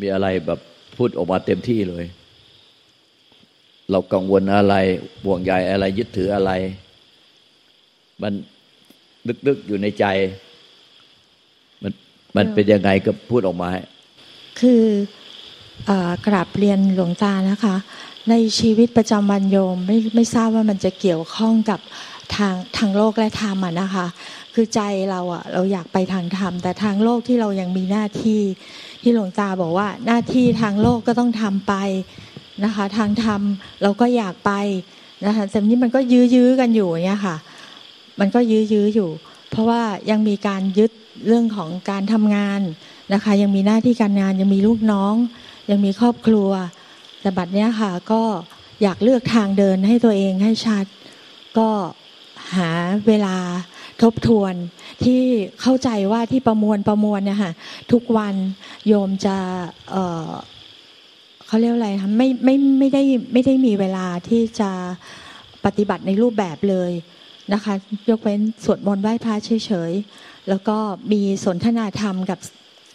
[0.01, 0.61] มีอะไรแบบ
[0.97, 2.05] พูดออกมาเต็มที่เลย
[3.91, 4.77] เรากังวลอะไร
[5.25, 6.53] ห่วงใยอะไร ยึดถืออะไร
[8.23, 8.33] มัน
[9.47, 10.05] ลึกๆอยู่ในใจ
[11.83, 11.93] มัน
[12.37, 13.83] มันเป็นยังไงก็พูดออกมาให้
[14.61, 14.83] คือ
[16.27, 17.77] กราบเรียนหลวงตานะคะ
[18.31, 21.81] ในชีวิตประจำวันโยมไม่ไม่ทราบว่ามันจะเกี่ยวข้องกับ
[22.35, 24.07] ทางทางโลกและธรรมนะคะ
[24.55, 28.41] คือใจเราอะเราอยากไปทางธรรม แต่ทางโลกที่เรายังมีหน้าที่
[29.03, 31.75] ที่หลวงตาบอกว่าหน้าที่ทางโลกก็ต้องทำไป
[32.65, 33.41] นะคะ ทางธรรม
[33.83, 34.53] เราก็อยากไป
[35.27, 37.37] นะคะแต่นี้มันก็ยื้อยื้อกันอยู่เนี่ยค่ะ
[38.21, 39.11] มันก็ยื้อยื้ออยู่
[39.51, 40.91] เพราะว่ายังมีการยึด
[41.27, 42.61] เรื่องของการทำงาน
[43.13, 45.15] นะคะ ยังมีหน้าที่การงานยังมีลูกน้อง
[45.71, 46.51] ยังมีครอบครัว
[47.21, 48.23] แต่บัดเนี้ยค่ะ ก็
[48.83, 50.85] อยากเลือกทางเดินให้ตัวเองให้ชัด
[51.59, 51.69] ก็
[52.57, 52.71] หา
[53.07, 53.37] เวลา
[54.03, 54.55] ทบทวน
[55.05, 55.21] ที่
[55.61, 57.53] เข้าใจว่าที่ประมวลประมวลเนี่ยค่ะ
[57.93, 58.35] ทุกวัน
[58.87, 59.37] โยมจะ
[59.91, 63.03] เเขาเรียกอะไรคะไม่ไม่ไม่ได้
[63.33, 64.71] ไม่ได้มีเวลาที่จะ
[65.65, 66.93] ปฏิบัติในรูปแบบเลย
[67.53, 67.75] นะคะ
[68.11, 70.77] ยกเว้นสวดมนต์ไหว้พระเฉยๆแล้วก็
[71.13, 72.39] มีสนทนาธรรมกับ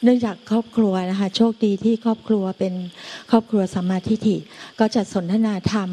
[0.06, 2.74] เนื่องจากครอบครัวนะคะโชคดีที่ครอบครัวเป็น
[3.32, 4.38] ครอบครัวสัมมาทิฏฐิ
[4.80, 5.90] ก็จะสนทนาธรรม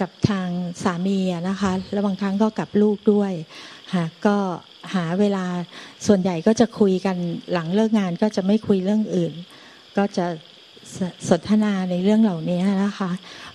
[0.00, 0.48] กับทาง
[0.82, 3.32] สามีนะคะแล้วบางครั้งก็กับลูกด้วย
[3.94, 4.36] ค่ะก็
[4.94, 5.44] หาเวลา
[6.06, 7.16] ส่วนใหญ่ก็จะคุยกัน
[7.52, 9.32] หลังเลิกงานก็จะไม่คุยเรื่องอื่น
[9.96, 10.26] ก็จะ
[11.28, 13.10] สนทนาในเรื่องเหล่านี้นะคะ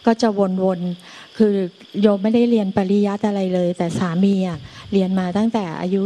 [0.05, 0.29] ก็จะ
[0.61, 1.53] วนๆ คือ
[2.01, 4.59] โยมไม่ได้เรียนปริยัติอะไรเลย แต่สามีอะ
[4.93, 6.01] เรียนมาตั้งแต่อายุ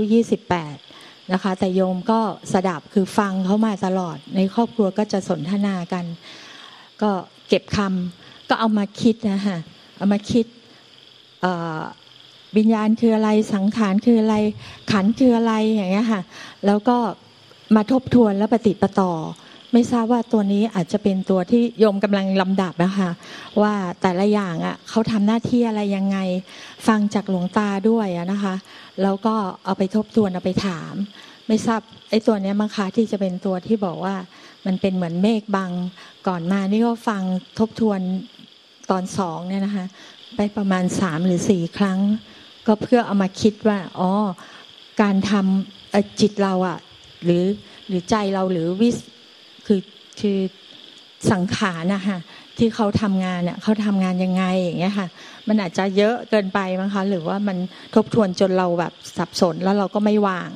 [0.61, 2.19] 28 นะคะ แต่โยมก็
[2.53, 6.05] สดับคือฟังเขามาตลอด ในครอบครัวก็จะสนทนากัน
[7.01, 7.11] ก็
[7.47, 9.59] เก็บคำก็เอามาคิดนะฮะ
[9.97, 10.45] เอามาคิด
[12.57, 14.35] วิญญาณคืออะไรสังขารคืออะไร
[14.91, 16.21] ขันคืออะไรอย่างเงี้ยค่ะ
[16.65, 16.97] แล้วก็
[17.75, 19.11] มาทบทวนแล้วปฏิปต่อ
[19.73, 23.09] ไม่ทราบว่าตัวนี้อาจจะเป็นตัวที่โยมกำลังลำดับนะคะ
[23.61, 26.17] ว่าแต่ละอย่างอะเขาทำหน้าที่อะไรยังไง
[26.87, 28.55] ฟังจากหลวงตาด้วยนะคะ
[29.01, 30.93] แล้วก็เอาไปทบทวนเอาไปถาม
[31.47, 34.15] ไม่ทราบไอ้ตัวนี้มั้งคะที่จะเป็นตัวที่บอกว่า
[34.65, 35.71] มันเป็นเหมือนเมฆบัง
[36.27, 37.21] ก่อนมานี่ก็ฟัง
[37.59, 37.99] ทบทวน
[38.89, 39.85] ตอนสองเนี่ยนะคะ
[40.35, 41.99] ไปประมาณสามหรือสี่ครั้ง
[42.67, 44.11] ก็เพื่อเอามาคิดว่าอ๋อ
[45.01, 46.77] การทำจิตเราอะ
[47.23, 47.43] หรือ
[47.87, 48.97] หรือใจเราหรือวิส
[49.65, 49.79] คือ
[50.19, 50.39] คือ
[51.31, 52.17] สังขารนะคะ
[52.57, 55.07] ที่เขาทำงานเนี่ยเขาทำงานยังไงอย่างเงี้ยค่ะ
[55.47, 57.57] มันอาจจะเยอะเกินไปมั้งคะ หรือว่ามัน
[57.95, 60.51] ทบทวนจนเราแบบสับสนแล้วเราก็ไม่วาง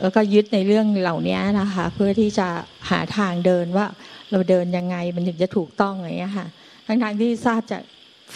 [0.00, 2.48] แล้วก็ยึดในเรื่องเหล่านี้นะคะ เพื่อที่จะ
[2.90, 3.86] หาทางเดินว่า
[4.30, 6.46] เราเดินยังไงมันถึงจะถูกต้องอย่างเงี้ยค่ะ
[6.86, 7.82] ทั้งๆที่ทราบจาก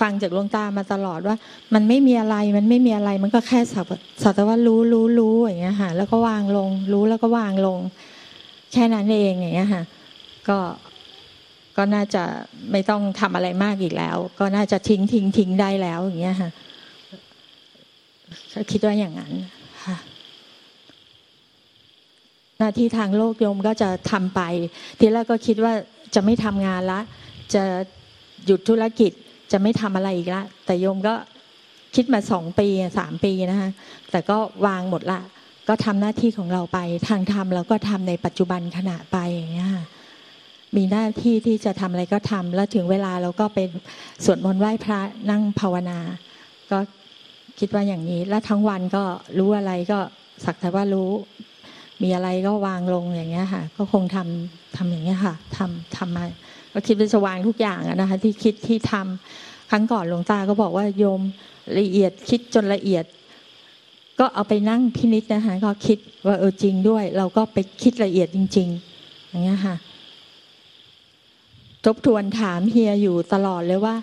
[0.00, 1.36] ฟังจากหลวงตามาตลอดว่า
[1.74, 3.82] มันไม่มีอะไรมันไม่มีอะไรมันก็แค่สั
[4.22, 7.78] สัตว่ารู้รู้รู้อย่างเงี้ยค่ะแล้วก็วางลง รู้แล้วก็วางลง
[8.72, 9.84] แค่นั้นเองอย่างเงี้ยค่ะ
[10.48, 10.58] ก็
[11.76, 12.24] ก็น่าจะ
[12.72, 16.50] ไม่ต้องทำอะไรมากอีกแล้ว ก็น่าจะทิ้งทิ้งทิ้งได้แล้วอย่างเงี้ยค่ะ
[18.72, 19.32] คิดว่าอย่างนั้น
[19.84, 19.96] ค่ะ
[22.58, 24.40] หน้าที่ทางโลกโยมก็จะทำไป
[24.98, 25.72] ทีแรกก็คิดว่า
[26.14, 27.00] จะไม่ทำงานละ
[27.54, 27.62] จะ
[28.46, 29.12] หยุดธุรกิจ
[29.52, 31.14] จะไม่ทำอะไรอีกละแต่โยมก็
[31.94, 33.70] คิดมาสองปีสามปีนะคะ
[34.10, 35.20] แต่ก็วางหมดละ
[35.68, 39.70] ก็ทำหน้าที่ของเราไป ทางธรรมเราก็ทำในปัจจุบันขณะไปอย่างเงี้ย
[40.76, 43.68] มีหน้าที่ที่จะทำอะไรก็ทำแล้วถึงเวลาเราก็เป็น
[44.24, 45.00] สวดมนต์ไหว้พระ
[45.30, 45.98] นั่งภาวนา
[46.70, 46.78] ก็
[47.58, 49.02] คิดว่าอย่างนี้ แล้วทั้งวันก็
[49.38, 49.98] รู้อะไรก็
[50.44, 51.10] สักแต่ว่ารู้
[52.02, 56.24] มีอะไรก็วางลงอย่างเงี้ยค่ะ ก็คงทำทำอย่างเงี้ยค่ะทำทำมา
[56.72, 61.20] ก็คิดเป็นสว่างทุกอย่างนะคะ ที่คิดที่ทำครั้งก่อนหลวงตาก็บอกว่าโยม
[61.78, 63.04] ละเอียดคิดจนละเอียด
[64.18, 68.68] ก็เอาไปนั่งพินิจนะคะก็คิดว่าเออจริงด้วย เราก็ไปคิดละเอียดจริง
[69.00, 69.76] ๆ อย่างเงี้ยค่ะ
[71.84, 73.94] ทบทวนถามเฮียอยู่ตลอดเลยว่า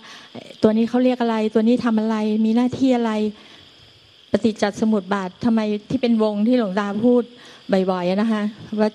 [0.61, 3.11] ตัวนี้เขาเรียกอะไร ตัวนี้ทำอะไรมีหน้าที่อะไร
[4.31, 7.23] ปฏิจจสมุติบาททำไมที่เป็นวงที่หลวงตาพูด
[7.91, 8.43] บ่อยๆนะคะ
[8.79, 8.89] ว่า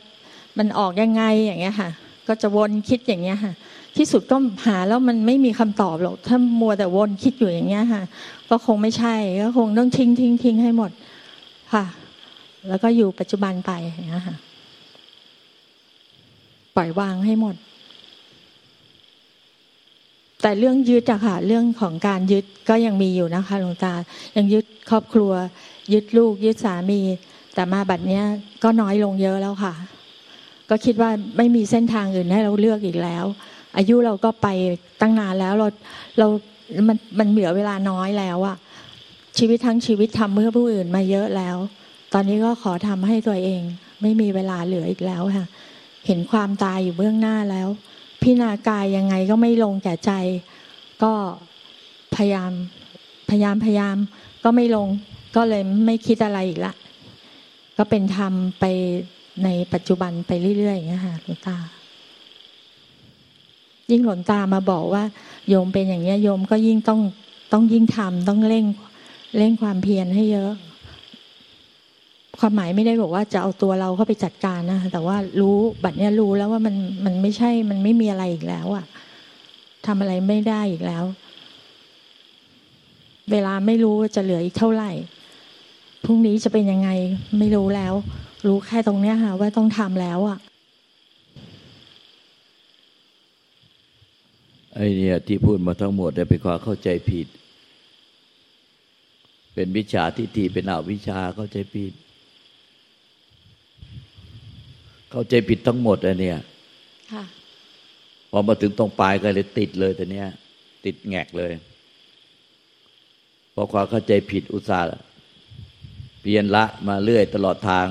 [0.58, 1.90] มันออกยังไงอย่างเงี้ยค่ะ
[2.28, 3.52] ก็จะวนคิดอย่างเงี้ยค่ะ
[3.96, 8.02] ที่สุดก็หาแล้วมันไม่มีคำตอบหรอกถ้ามัวแต่วนคิดอยู่อย่างเงี้ยค่ะ
[8.50, 10.90] ก็คงไม่ใช่ก็คงต้องทิ้งทิ้งทิ้งให้หมด
[11.72, 11.84] ค่ะ
[12.68, 14.36] แล้วก็อยู่ปัจจุบันไปอย่างนี้ค่ะ
[16.76, 17.54] ปล่อยวางให้หมด
[20.42, 23.94] แต่เรื่องยึดอะค่ะ เรื่องของการยึดก็ยังมีอยู่นะคะหลวงตา
[24.36, 25.32] ยังยึดครอบครัว
[25.92, 27.00] ยึดลูก ยึดสามี
[27.54, 28.24] แต่มาบัดเนี้ย
[28.62, 29.74] ก็น้อยลงเยอะแล้วค่ะ
[30.70, 33.24] ก็คิดว่าไม่มีเส้นทางอื่นให้เราเลือกอีกแล้ว
[33.76, 34.48] อายุเราก็ไป
[35.00, 35.68] ตั้งนานแล้วเรา
[36.18, 36.26] เรา
[36.88, 38.56] มันมันเหลือเวลาน้อยแล้วอะ
[39.38, 41.56] ชีวิตทั้งชีวิตทำเพื่อผู้อื่นมาเยอะแล้ว
[42.12, 43.62] ตอนนี้ก็ขอทำให้ตัวเอง
[44.02, 45.46] ไม่มีเวลาเหลืออีกแล้วค่ะ
[46.06, 47.68] เห็นความตายอยู่เบื้องหน้าแล้ว
[48.22, 50.12] พิณากายยังไงก็ไม่ลงแก่ใจ
[51.02, 51.12] ก็
[52.14, 52.50] พยายาม
[53.30, 53.96] พยายามพยายาม
[54.44, 54.88] ก็ไม่ลง
[55.36, 56.72] ก็เลยไม่คิดอะไรอีกละ
[57.78, 58.64] ก็เป็นธรรมไป
[59.44, 61.56] ในปัจจุบันไปเรื่อยๆอย่างนี้ค่ะหลวงตา
[63.90, 65.04] ยิ่งหลวงตามาบอกว่า
[65.48, 67.00] โยมเป็นอย่างนี้โยมก็ยิ่งต้อง
[67.52, 68.64] ต้องยิ่งทำต้องเร่ง
[69.36, 70.52] เร่งความเพียรให้เยอะ
[72.38, 78.84] ความหมายไม่ได้บอกว่าจะเอาตัวเราเข้าไปจัดการนะแต่ว่ารู้บัดเนี้ยรู้แล้วว่ามันมันไม่ใช่ มันไม่มีอะไรอีกแล้วอะ
[79.86, 81.04] ทำอะไรไม่ได้อีกแล้ว
[83.32, 84.90] เวลาไม่รู้จะเหลืออีกเท่าไหร่
[86.04, 86.90] พรุ่งนี้จะเป็นยังไง
[87.38, 87.94] ไม่รู้แล้ว
[88.46, 90.38] รู้แค่ตรงเนี้ยค่ะ ว่าต้องทำแล้วอะ
[94.74, 97.26] ไอเนี่ยที่พูดมาทั้งหมดเป็นความเข้าใจผิด
[99.60, 101.92] เป็นวิชาทิฏฐิเป็นอวิชาเข้าใจผิด
[105.10, 106.38] เข้าใจผิดทั้งหมดอะเนี่ย
[108.30, 110.28] พอมาถึงตรงปลายก็เลยติดเลยแต่เนี้ย
[110.84, 111.52] ติดแงกเลย
[113.52, 114.88] เพราะความเข้าใจผิดอุตส่าห์
[116.20, 117.86] เปลี่ยนละมาเรื่อยตลอดทาง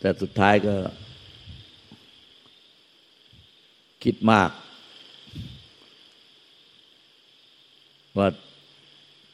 [0.00, 0.74] แต่สุดท้ายก็
[4.04, 4.50] คิดมาก
[8.18, 8.28] ว่า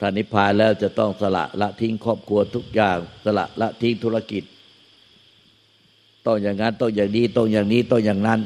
[0.04, 4.42] ถ้านิพพานแล้วจะต้องสละละทิ้งครอบครัวทุกอย่าง สละละทิ้งธุรกิจ
[6.26, 8.40] ต้องอย่างนั้นต้องอย่างนี้ต้องอย่างนี้ต้องอย่างนั้น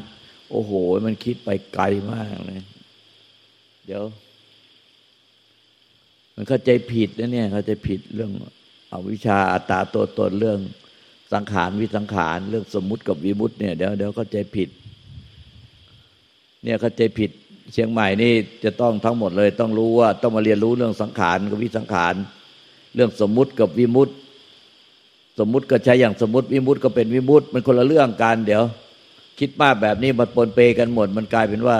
[0.50, 0.72] โอ้โห
[1.06, 2.62] มันคิดไปไกลมากเลย
[3.86, 4.02] เดี๋ยว
[6.34, 8.32] มันเข้าใจผิดนะเนี่ยเข้าใจผิดเรื่อง
[8.92, 10.58] อวิชาอัตตาตัวตนเรื่อง
[11.32, 14.68] สังขารวิสังขารเรื่องสมมุติกับวิมุติเนี่ยเดี๋ยวเดี๋ยวเข้าใจผิด
[16.64, 17.30] เนี่ยเข้าใจผิด
[17.72, 18.32] เชียงใหม่นี่
[18.64, 22.14] จะต้องทั้งหมดเลย ต้องรู้ว่าต้องมาเรียนรู้เรื่องสังขารกับวิสังขาร
[22.94, 24.14] เรื่องสมมุติกับวิมุติ
[25.38, 28.62] สมมุติก็ใช้อย่างสมมติวิมุติก็เป็นวิมุติ มันคนละเรื่องกันเดี๋ยว
[29.38, 31.78] คิดมากแบบนี้มันปนเปกันหมด มันกลายเป็นว่า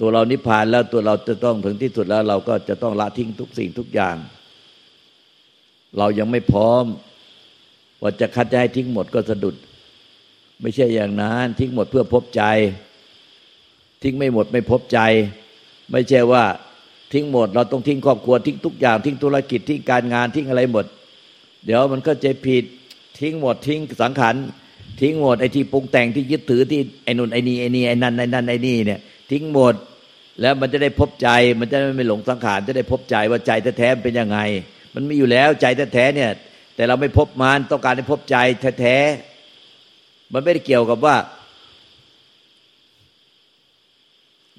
[0.00, 4.16] ตัวเรานิพพานแล้วตัวเราจะต้องถึงที่สุดแล้ว เราก็จะต้องละทิ้งทุกสิ่งทุกอย่าง
[5.98, 6.84] เรายังไม่พร้อม
[8.02, 9.56] ว่าจะคัดจะให้ทิ้งหมดก็สะดุด
[10.62, 12.42] ไม่ใช่อย่างนั้นทิ้งหมดเพื่อพบใจ
[14.02, 14.98] ทิ้งไม่หมดไม่พบใจ
[15.90, 16.44] ไม่ใช่ว่า
[17.12, 20.84] ทิ้งหมด เราต้องทิ้งครอบครัวทิ้งทุกอย่างทิ้งธุรกิจทิ้งการงานทิ้งอะไรหมด
[21.64, 22.64] เดี๋ยวมันก็จะผิด
[23.18, 24.34] ทิ้งหมดทิ้งสังขาร
[25.00, 29.74] ทิ้งหมดไอ้ที่ปรุงแต่งที่ยึดถือที่ไอ้นุ่นไอ้นี่ไอ้นี่ไอ้นั่นไอ้นั่นไอ้นี่เนี่ยทิ้งหมด
[30.40, 31.28] แล้วมันจะได้พบใจ
[31.60, 34.38] มันจะไม่หลงสังขารจะได้พบใจว่าใจแท้ๆเป็นยังไง
[34.94, 36.30] มันมีอยู่แล้วใจแท้ๆเนี่ย
[36.76, 38.36] แต่เราไม่พบมันต้องการให้พบใจ
[38.80, 41.16] แท้ๆมันไม่ได้เกี่ยวกับว่า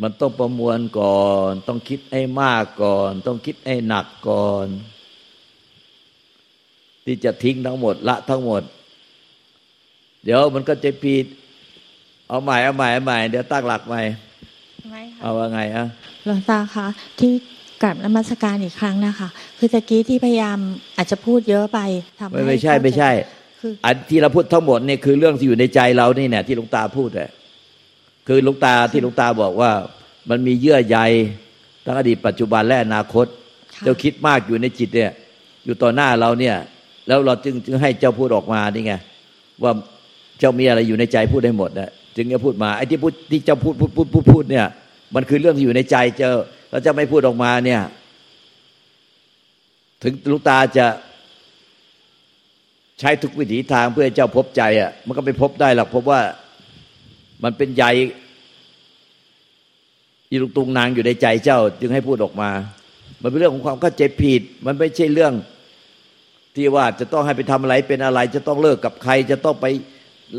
[0.01, 4.67] มันต้องประมวลก่อน ต้องคิดให้มากก่อน ต้องคิดให้หนักก่อน
[7.05, 8.61] ที่จะทิ้งทั้งหมดละทั้งหมด
[10.23, 11.25] เดี๋ยวมันก็จะผิด
[12.27, 14.01] เอาใหม่เอาใหม่เอาใหม่เดี๋ยวตั้งหลักใหม่
[15.21, 15.85] เอาว่าไงอะ
[16.25, 16.87] หลวงตาคะ
[17.19, 17.31] ที่
[17.83, 20.57] กลับนมัสการอีกครั้งนะคะ คือตะกี้ที่พยายาม
[20.97, 21.79] อาจจะพูดเยอะไป
[22.19, 23.11] ทำให้ไม่ใช่ไม่ใช่
[23.59, 27.31] คืออันที่เราพูดทั้งหมดนี่คือเรื่องที่อยู่ในใจเรานี่เนี่ยที่หลวงตาพูดแหละ
[28.33, 29.71] คือหลวงตาที่หลวงตาบอกว่า
[30.29, 30.97] มันมีเยื่อใย
[31.85, 33.25] ทั้งอดีตปัจจุบันและอนาคต
[33.83, 35.11] เจ้าคิดมากอยู่ในจิตเนี่ย
[35.65, 36.55] อยู่ต่อหน้าเราเนี่ย
[37.07, 38.93] แล้วเราจึงจึงให้เจ้าพูดออกมานี่ไง
[39.63, 39.71] ว่า
[40.39, 44.65] เจ้ามีอะไรอยู่ในใจพูดได้หมดนะจึงจะพูดมาไอ้ที่พูดที่เจ้าพูดพูดพูดพูดพูดเนี่ย
[45.15, 46.31] มันคือเรื่องที่อยู่ในใจเจ้า
[46.69, 47.81] แล้วจะไม่พูดออกมาเนี่ย
[50.03, 50.87] ถึงลูกตาจะ
[52.99, 56.21] ใช้ทุกวิถีทางเพื่อให้เจ้าพบใจอะมันก็ไปพบได้หรอกเพราะว่า
[57.45, 57.83] มันเป็นให
[60.31, 62.49] ญ่ยีลุงตุงนางอยู่ในใจเจ้า จึงให้พูดออกมา
[63.21, 65.33] มันเป็นเรื่องของความเข้าใจผิด มันไม่ใช่เรื่อง
[66.55, 69.65] ที่ว่าจะต้องให้ไปทำอะไรเป็นอะไร จะต้องเลิกกับใคร จะต้องไป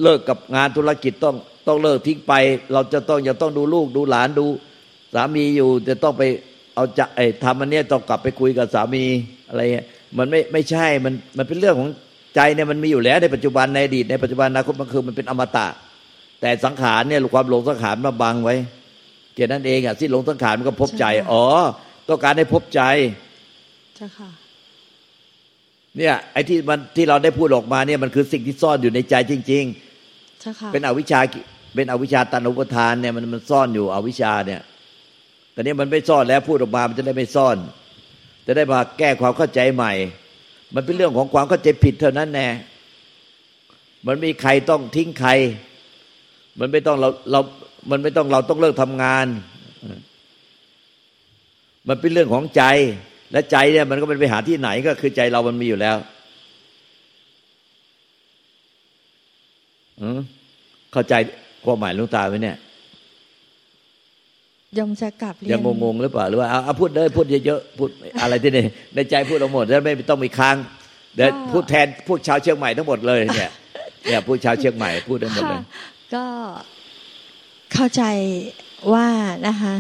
[0.03, 2.33] เลิกกับงานธุรกิจต้องต้องเลิกทิ้งไป
[2.73, 4.47] เราจะต้องยังต้องดูลูกดูหลานดู
[5.15, 6.23] สามีอยู่จะต้องไป
[6.75, 9.05] เอาจะไอ้ทำอันนี้ต้องกลับไปคุยกับสามี
[9.49, 9.87] อะไรเงี้ย
[10.19, 11.89] มันไม่ไม่ใช่มันมันเป็นเรื่องของ
[12.35, 15.67] ใจเนี่ยมันมีอยู่แล้วในปัจจุบันในอดีตในปัจจุบันอนาคตมันคือมันเป็นอมตะ
[16.41, 18.57] แต่สังขารเนี่ยความหลงสังขารมาบังไว้
[19.35, 21.45] เกี่ยนั้นเองอะที่หลงสังขารมันก็พบใจ อ๋อ
[22.09, 22.81] ต้องการให้พบใจ
[23.97, 24.31] ใช่ค่ะ
[25.99, 31.21] เนี่ยไอ้ที่มันที่เราได้พูดออกมาเนี่ยมันคือสิ่งที่ซ่อนอยู่ในใจจริงๆใช่ค่ะเป็นอวิชชา
[31.75, 34.61] เป็นอวิชชาตันุปทานเนี่ยมันมันซ่อนอยู่อวิชชาเนี่ย
[35.53, 37.57] แต่นี้มันไม่ซ่อนแล้วพูดออกมามันจะได้ไม่ซ่อน
[38.47, 39.93] จะได้มาแก้ความเข้าใจใหม่
[40.75, 42.49] มันเป็นเรื่องของความเข้าใจผิดเท่านั้นแน่
[44.07, 45.31] มันมีใครต้องทิ้งใคร
[46.59, 47.41] มันไม่ต้องเราเรา
[47.91, 49.27] มันไม่ต้องเราต้องเลิกทำงาน
[51.89, 52.63] มันเป็นเรื่องของใจ
[53.33, 55.97] และใจเนี่ย มันก็เป็นไปหาที่ไหนก็คือใจเรามันมีอยู่แล้ว
[60.93, 61.15] เข้าใจ
[61.65, 62.57] ความหมายลุงตาไหมเนี่ย
[64.79, 67.91] ยมจะกลับยังงงๆหรือเปล่าหรือว่าเอาพูดเลยพูดเยอะๆพูด
[68.23, 68.65] อะไรที่นี่
[68.95, 70.57] ในใจพูดเอาหมดแล้วไม่ต้องมีค้าง
[71.17, 73.51] เดี๋ยวพูดแทนพูดชาวเชียงใหม่ทั้งหมดเลยเนี่ย
[74.07, 75.61] เนี่ยพูดชาวเชียงใหม่พูดทั้งหมดเลย
[76.15, 76.25] ก็
[77.75, 78.03] เข้าใจ
[78.93, 79.09] ว่า
[79.47, 79.75] นะคะ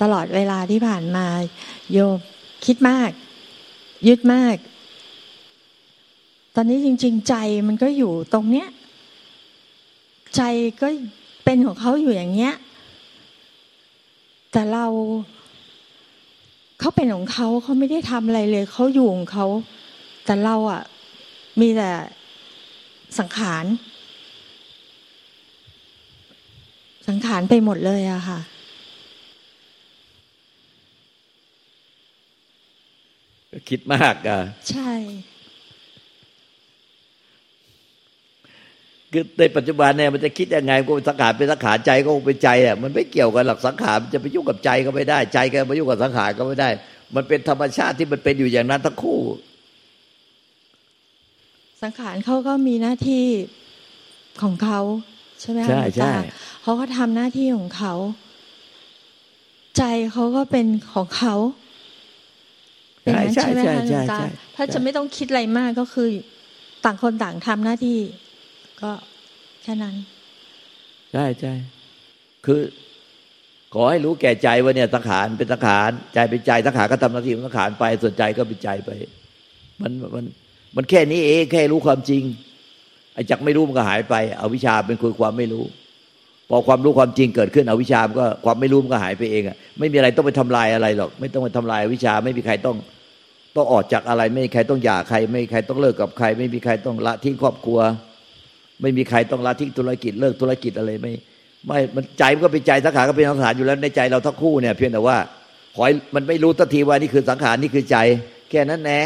[0.00, 1.26] ตลอดเวลาที่ผ่านมา
[1.92, 2.18] โยม
[2.66, 3.10] คิดมาก
[4.08, 4.56] ยึดมาก
[6.54, 7.34] ตอนนี้จริง ๆ ใจ
[7.68, 8.68] มันก็อยู่ตรงเนี้ย
[10.36, 10.42] ใจ
[10.80, 10.88] ก็
[11.44, 12.54] เป็นของเขาอยู่อย่างเงี้ย
[14.52, 14.86] แต่เรา
[16.80, 19.46] เขาเป็นของเขาเขาไม่ได้ทำอะไรเลยเขาอยู่ของเขา
[20.24, 20.82] แต่เราอะ
[21.60, 21.90] มีแต่
[23.18, 23.64] สังขาร
[27.10, 28.40] สังขารไปหมดเลยอะค่ะ
[33.70, 34.92] คิดมากอะ ใช่
[39.12, 46.68] คือในปัจจุบันเนี่ยมันจะคิดยังไงก็สังขารเป็นสังขารใจก็เป็นใจอะมันไม่เกี่ยวกันหลักสังขารจะไปยุ่งกับใจก็ไม่ได้ ใจก็ไปยุ่งกับสังขารก็ไม่ได้
[47.14, 49.20] มันเป็นธรรมชาติที่มันเป็นอยู่อย่างนั้นทั้งคู่
[51.82, 53.26] สังขารเขาก็มีหน้าที่
[54.42, 54.80] ของเขา
[55.40, 56.12] ใช่ไหมใช่ใช่
[56.62, 57.94] เขาก็ทำหน้าที่ของเขา
[59.76, 61.34] ใจเขาก็เป็นของเขา
[63.02, 64.20] เป็นนั้นใช่ไหมคะตา
[64.56, 66.08] ถ้าจะไม่ต้องคิดอะไรมากก็คือ
[66.84, 67.98] ต่างคนต่างทำหน้าที่
[68.82, 68.90] ก็
[69.62, 69.94] แค่นั้น
[71.12, 71.52] ใช่ใช่
[72.46, 72.60] คือ
[73.74, 78.90] ขอให้รู้แก่ใจว่าเนี่ยสังขารเป็นสังขารใจเป็นใจสังขารก็ทำหน้าที่ของสังขารไปส่วนใจก็เป็นใจไป
[79.80, 80.24] มันมัน
[80.76, 82.22] มันแค่นี้เองแค่รู้ความจริง
[83.20, 85.64] ไอ้จักไม่รู้มันก็หายไปอวิชชาเป็นคือความไม่รู้
[86.48, 92.76] พอความรู้ความจริงเกิดขึ้นอวิชชามันก็ความไม่รู้มันก็หายไปเองอะไม่มีอะไรต้องไปทำลายอะไรหรอก ไม่ต้องไปทำลายวิชา ไม่มีใครต้อง
[93.56, 97.78] ต้องออกจากอะไร ไม่มีใครต้องหย่าใคร ไม่มีใครต้องเลิกกับใคร ไม่มีใครต้องละทิ้งครอบครัว
[98.82, 101.12] ไม่มีใครต้องละทิ้งธุรกิจเลิกธุรกิจอะไรไม่
[101.66, 105.16] ไม่มันใจมันก็เป็นใจสังขารก็เป็นสังขารอยู่แล้วในใจเราทั้งคู่เนี่ย เพียงแต่ว่า
[105.76, 107.96] ขอยมันไม่รู้ทันทีว่านี่คือสังขารนี่คือใจ
[108.50, 109.00] แค่นั้นแน่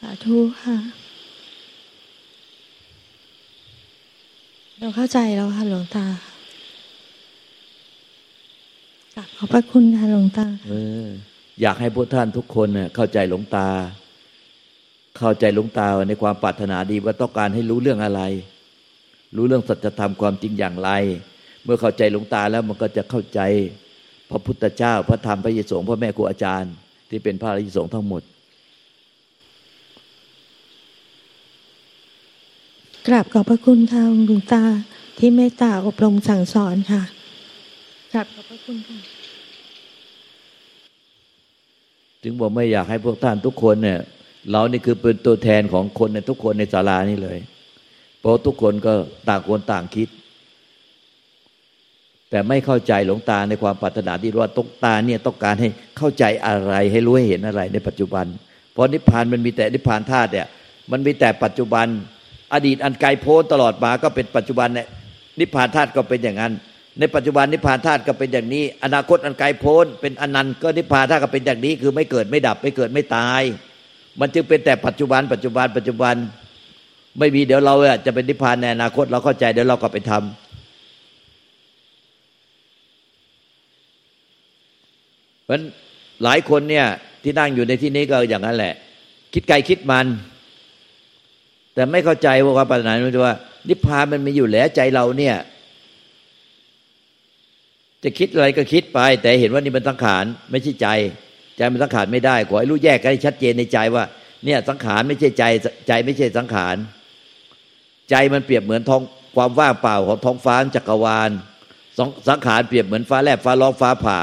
[0.00, 0.76] สาธุค่ะ
[4.82, 6.06] เราเข้าใจแล้วค่ะหลวงตา
[9.36, 10.72] ขอบพระคุณค่ะหลวงตาเอ
[11.04, 11.06] อ
[11.60, 13.68] อยากให้พวกท่านทุกคนเน่ยเข้าใจหลวงตา
[15.18, 18.22] เข้าใจหลวงตาในความปรารถนาดีว่าต้องการให้รู้เรื่องอะไร
[19.36, 20.90] รู้เรื่องสัจธรรมความจริงอย่างไร
[21.64, 23.40] เมื่อเข้าใจหลวงตาแล้วมันก็จะเข้าใจ
[24.30, 26.72] พระพุทธเจ้า พระธรรมพระยสงฆ์พระแม่ครูอาจารย์
[27.08, 28.22] ที่เป็นพระอริยสงฆ์ทั้งหมด
[33.08, 34.62] กราบขอบพระคุณค่ะหลวงตา
[35.18, 37.02] ที่เมตตาอบรมสั่งสอนค่ะ
[38.12, 38.98] กราบขอบพระคุณค่ะ
[42.22, 43.98] ถึงบอกไม่อยากให้พวกท่านทุกคนเนี่ย
[44.50, 47.38] เรานี่คือเป็นตัวแทนของคนในทุกคนในศาลานี่เลย
[48.20, 48.92] เพราะทุกคนก็
[49.28, 50.08] ต่างคนต่างคิด
[52.30, 58.26] แต่ไม่เข้าใจหลวงตาในความปรารถนาที่ว่าตกตาเนี่ยต้องการให้เข้าใจอะไรให้รู้ให้เห็นอะไรในปัจจุบัน
[58.72, 60.46] เพราะนิพพานมันมีแต่นิพพานธาตุเนี่ย
[60.90, 61.86] มันมีแต่ปัจจุบัน
[62.54, 64.88] อดีตอันไกลโพ้นตลอดมาก็เป็นปัจจุบันเนี่ย
[65.40, 66.52] นิพพานธาตุก็เป็นอย่างนั้น
[66.98, 73.42] ในปัจจุบันนิพพานธาตุก็เป็นอย่างนี้ อนาคตอันไกลโพ้นเป็นอนันต์ก็นิพพานธาตุก็เป็นอย่างนี้ คือไม่เกิดไม่ดับไม่เกิดไม่ตาย
[74.20, 76.14] มันจึงเป็นแต่ปัจจุบัน ปัจจุบัน ปัจจุบัน
[77.18, 77.74] ไม่มีเดี๋ยวเรา
[78.06, 80.20] จะเป็นนิพพานในอนาคตเราเข้าใจเดี๋ยวเราก็ไปทำ
[85.44, 85.60] เพราะ
[86.24, 86.86] หลายคนเนี่ย
[87.22, 88.74] ที่นั่งอยู่ในที่นี้ก็อย่างนั้นแหละ
[89.34, 90.06] คิดไกลคิดมัน
[91.74, 92.92] แต่ไม่เข้าใจว่าความปรารถนา
[93.26, 93.34] ว่า
[93.68, 95.36] นิพพานมันมีอยู่แล้วใจเราเนี่ย
[98.04, 100.88] จะคิดอะไรก็คิดไป แต่เห็นว่านี่มันสังขารไม่ใช่ใจ
[101.56, 104.04] ใจมันสังขารไม่ได้ ขอให้รู้แยกกันให้ชัดเจนในใจว่า
[104.44, 105.44] เนี่ยสังขารไม่ใช่ใจ
[105.88, 106.76] ใจไม่ใช่สังขาร
[108.10, 109.02] ใจมันเปรียบเหมือนท้อง
[109.36, 111.30] ความว่างเปล่าของท้องฟ้าจักรวาล
[112.28, 114.20] สังขารเปรียบเหมือนฟ้าแลบฟ้าร้องฟ้าผ่า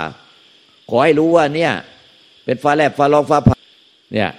[0.89, 1.71] ขอให้รู้ว่าเนี่ย
[2.45, 3.55] เป็นฟ้าแลบฟ้าร้องฟ้าผ่า
[4.13, 4.29] เนี่ย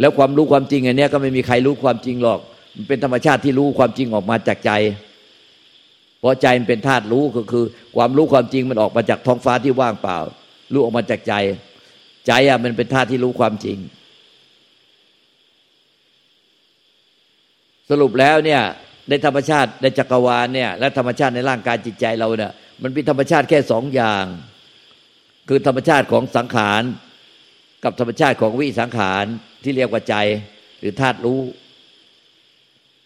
[0.00, 2.40] แล้วความรู้ความจริงอันนี้ก็ไม่มีใครรู้ความจริงหรอก
[2.76, 4.72] มันเป็นธรรมชาติที่รู้ความจริงออกมาจากใจ
[6.18, 7.64] เพราะใจมันเป็นธาตุรู้ก็คือ
[7.96, 10.18] ความรู้ความจริงมันออกมาจากท้องฟ้าที่ว่างเปล่า
[10.72, 11.34] รู้ออกมาจากใจ
[12.26, 13.78] ใจอะมันเป็นธาตุที่รู้ความจริง
[17.90, 18.62] สรุปแล้วเนี่ย
[19.08, 24.24] ในธรรมชาติในจักรวาลเนี่ย และธรรมชาติในร่างกายจิตใจเราเนี่ย มันเป็นธรรมชาติแค่สองอย่าง
[25.48, 26.82] คือธรรมชาติของสังขาร
[27.84, 29.24] กับธรรมชาติของวิสังขาร
[29.62, 30.16] ที่เรียกว่าใจ
[30.80, 31.40] หรือธาตุรู้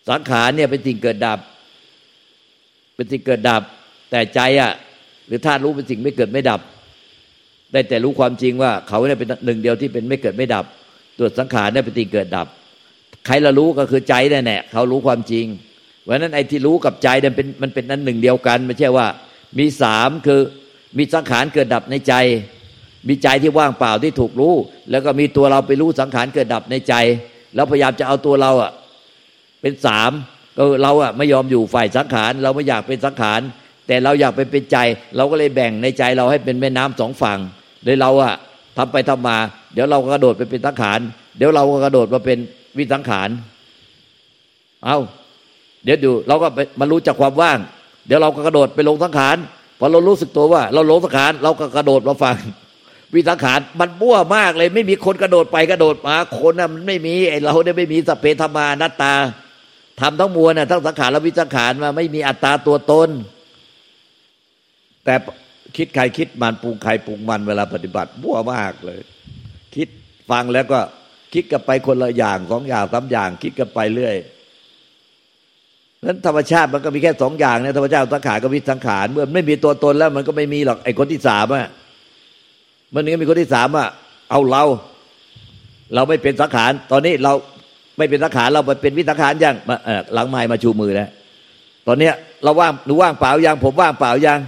[0.08, 1.38] สังขารเนี่ยเป็นสิ่งเกิดดับ
[2.96, 3.62] เป็นสิ่งเกิดดับ
[4.10, 4.72] แต่ใจอะ
[5.26, 6.60] หรือธาตุรู้เป็นสิ่งไม่เกิดไม่ดับ
[7.72, 10.64] ได้แต่รู้ความจริงว่า เขาเนี่ยเป็นหนึ่งเดียวที่เป็นไม่เกิดไม่ดับ
[11.18, 12.46] ตัวสังขารเนี่ยเป็นสิ่งเกิดดับ
[13.26, 15.46] ใครละรู้ก็คือใจแน่เขารู้ความจริง
[16.02, 19.06] เพราะนั้นไอ้ที่รู้กับใจมันเป็นมันเป็นนั้นหนึ่งเดียวกัน ไม่ใช่ว่า
[19.58, 20.40] มีสามคือ
[20.98, 22.14] มีสังขารเกิดดับในใจ
[23.08, 24.54] มีใจที่ว่างเปล่าที่ถูกรู้
[24.90, 26.94] แล้วก็มีตัวเราไปรู้สังขารเกิดดับในใจ
[27.54, 28.70] แล้วพยายามจะเอาตัวเราอะ
[29.62, 30.10] เป็นสาม
[30.56, 33.40] ก็เราอะไม่ยอมอยู่ฝ่ายสังขาร เราไม่อยากเป็นสังขาร
[33.86, 34.76] แต่เราอยากไปเป็นใจ
[35.16, 37.38] เราก็เลยแบ่งในใจเราให้เป็นแม่น้ำสองฝั่ง
[37.84, 38.34] เลยเราอะ
[38.76, 39.36] ทำไปทำมา
[39.74, 41.00] เดี๋ยวเราก็กระโดดไปเป็นสังขาร
[41.38, 42.38] เดี๋ยวเราก็กระโดดมาเป็น
[42.78, 43.28] วิสังขาร
[44.84, 44.98] เอา
[45.84, 46.48] เดี๋ยวดูเราก็
[46.80, 47.58] มารู้จากความว่าง
[48.06, 49.36] เดี๋ยวเราก็กระโดดไปลงสังขาร
[49.78, 52.36] พอเรารู้สึกตัวว่า เราลงสังขาร เราก็กระโดดมาฟัง
[53.14, 59.14] วิสังขารมันบ้วมากเลย ไม่มีคนกระโดดไปกระโดดมาคนน่ะมันไม่มีไอเราเนี่ยไม่มีสเปธรรมานัตตา
[60.00, 63.08] ทำทั้งมวลน่ะทั้งสังขารและวิสังขารมาไม่มีอัตตาตัวตน
[65.04, 65.14] แต่
[65.76, 69.00] คิดใครคิดมันปรุงใครปรุงมันเวลาปฏิบัติบ้วมากเลย
[69.74, 69.88] คิด
[70.30, 70.80] ฟังแล้วก็
[71.34, 74.16] คิดกันไปคนละอย่างสองอย่างสามอย่าง คิดกันไปเรื่อย
[76.04, 81.68] นั้นธรรมชาติมันก็มีแค่สองอย่างเนะธรรมชาติสังขารกับวิสังขารเมื่อไม่มีตัวตนแล้ว มันก็ไม่มีหรอกไอ้คนที่สามอะ
[82.92, 83.88] มันนี้มีคนที่สามอะ
[84.30, 84.64] เอาเรา
[85.94, 87.32] เราไม่เป็นสังขาร ตอนนี้เรา
[87.98, 89.54] ไม่เป็นสังขารเราไปเป็นวิสังขารยัง
[90.14, 91.10] หลังไม้มาชูมือแล้ว
[91.86, 94.40] ตอนเนี้ยเราว่างหนูว่างเปล่ายังผมว่างเปล่ายัง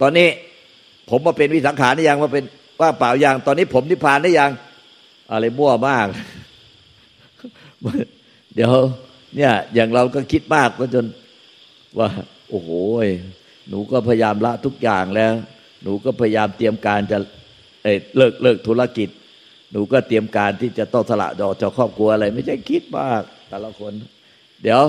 [0.00, 0.28] ตอนนี้
[1.10, 2.44] ผมมาเป็นวิสังขารได้ยังมาเป็น
[2.80, 4.50] ว่างเปล่ายังตอนนี้ผมนิพพานได้ยัง
[5.30, 6.06] อะไรมั่วมาก
[8.54, 8.72] เดี๋ยว
[9.36, 11.06] เนี่ย อย่างเราก็คิดมากก็จน
[11.98, 12.08] ว่า
[12.50, 12.70] โอ้โห
[13.68, 15.32] หนูก็พยายามละทุกอย่างแล้ว
[15.82, 17.18] หนูก็พยายามเตรียมการจะ
[17.82, 19.08] เเลิกเลิกธุรกิจ
[19.72, 23.92] หนูก็เตรียมการที่จะต้องสละดอกจากครอบครัวอะไร ไม่ใช่คิดมากแต่ละคน
[24.62, 24.82] เดี๋ยว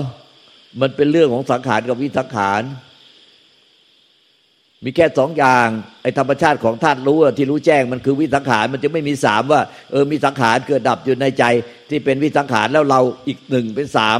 [0.80, 2.62] มันเป็นเรื่องของสังขารกับวิสังขาร
[4.84, 5.66] มีแค่สองอย่าง
[6.02, 11.44] ไอ้ธรรมชาติของธาตุรู้ที่รู้แจ้งมันคือวิสังขารมันจะไม่มีสามว่า เออมีสังขารเกิดดับอยู่ในใจ
[11.90, 14.18] ที่เป็นวิสังขารแล้วเราอีกหนึ่งเป็นสาม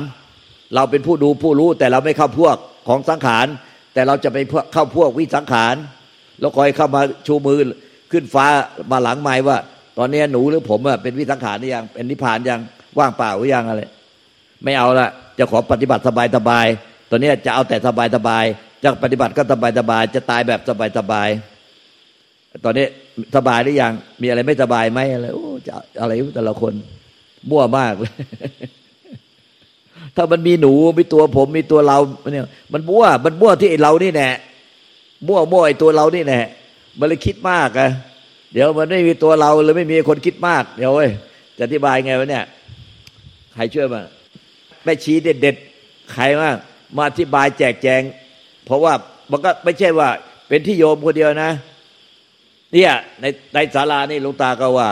[0.75, 2.57] เราเป็นผู้ดูผู้รู้แต่เราไม่เข้าพวก
[2.89, 3.47] ของสังขาร
[3.95, 4.39] แต่เราจะไป
[4.73, 5.75] เข้าพวกวิสังขาร
[6.42, 7.59] แล้วคอยเข้ามาชูมือ
[8.12, 8.46] ขึ้นฟ้า
[8.90, 9.59] มาหลังไม้ว่า
[9.98, 12.61] ตอนนี้หนูหรือผมอะเป็นวิสังขารหรือยังเป็นนิพพานยัง
[12.98, 13.83] ว่างเปล่าหรือยังอะไร
[14.64, 16.66] ไม่เอาละจะขอปฏิบัติสบายสบาย
[17.11, 18.44] ตอนนี้จะเอาแต่สบายสบาย
[18.83, 21.28] จะปฏิบัติก็สบายสบายจะตายแบบสบายสบาย
[22.64, 22.87] ตอนนี้
[23.37, 26.72] สบายหรือยังมีอะไรไม่สบายไหมอะไรโอ้จะอะไรแต่ละคน
[27.50, 28.12] มั่วมากเลย
[30.16, 31.98] ถ้ามันมีหนูมีตัวผมมีตัวเรา
[32.33, 34.28] เนี่ยมันมั่วมันมั่วที่เรานี่แน่
[35.27, 36.41] มั่วมั่วไอตัวเรานี่แน่
[36.99, 37.89] มันเลยคิดมากอะ
[38.53, 41.11] เดี๋ยวมันไม่มีตัวเราเลยไม่มีคนคิดมาก เดี๋ยวเว้ย
[41.57, 42.45] จะอธิบายไงวะเนี่ย
[43.55, 44.03] ใครช่วยมา
[44.85, 45.57] แม่ชี้เด็ดเด็ด
[46.13, 46.51] ใครมา
[46.97, 48.03] มาอธิบายแจกแจง
[48.65, 48.93] เพราะว่า
[49.31, 50.09] มันก็ไม่ใช่ว่า
[50.49, 51.51] เป็นที่โยมคนเดียวนะ
[52.73, 54.89] เนี่ยในในศาลานี่ลุงตาก็ว่า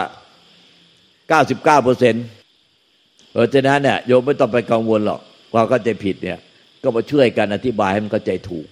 [1.28, 2.24] เก้าสิบเก้าเปอร์เซ็นต์
[3.32, 5.20] เพราะฉะนั้นเนี่ยโยมไม่ต้องไปกังวลหรอก
[5.54, 6.38] ว่าเข้าใจผิดเนี่ย
[6.82, 8.66] ก็มาช่วยกันอธิบายให้มันเข้าใจถูก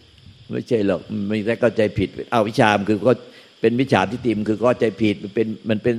[0.53, 3.15] ไม่ใช่หรอกไม่ได้เข้าใจผิด เอาวิชามคือก็
[3.61, 5.97] เป็นวิชาทิฏฐิมคือเข้าใจผิดมันเป็นมันเป็น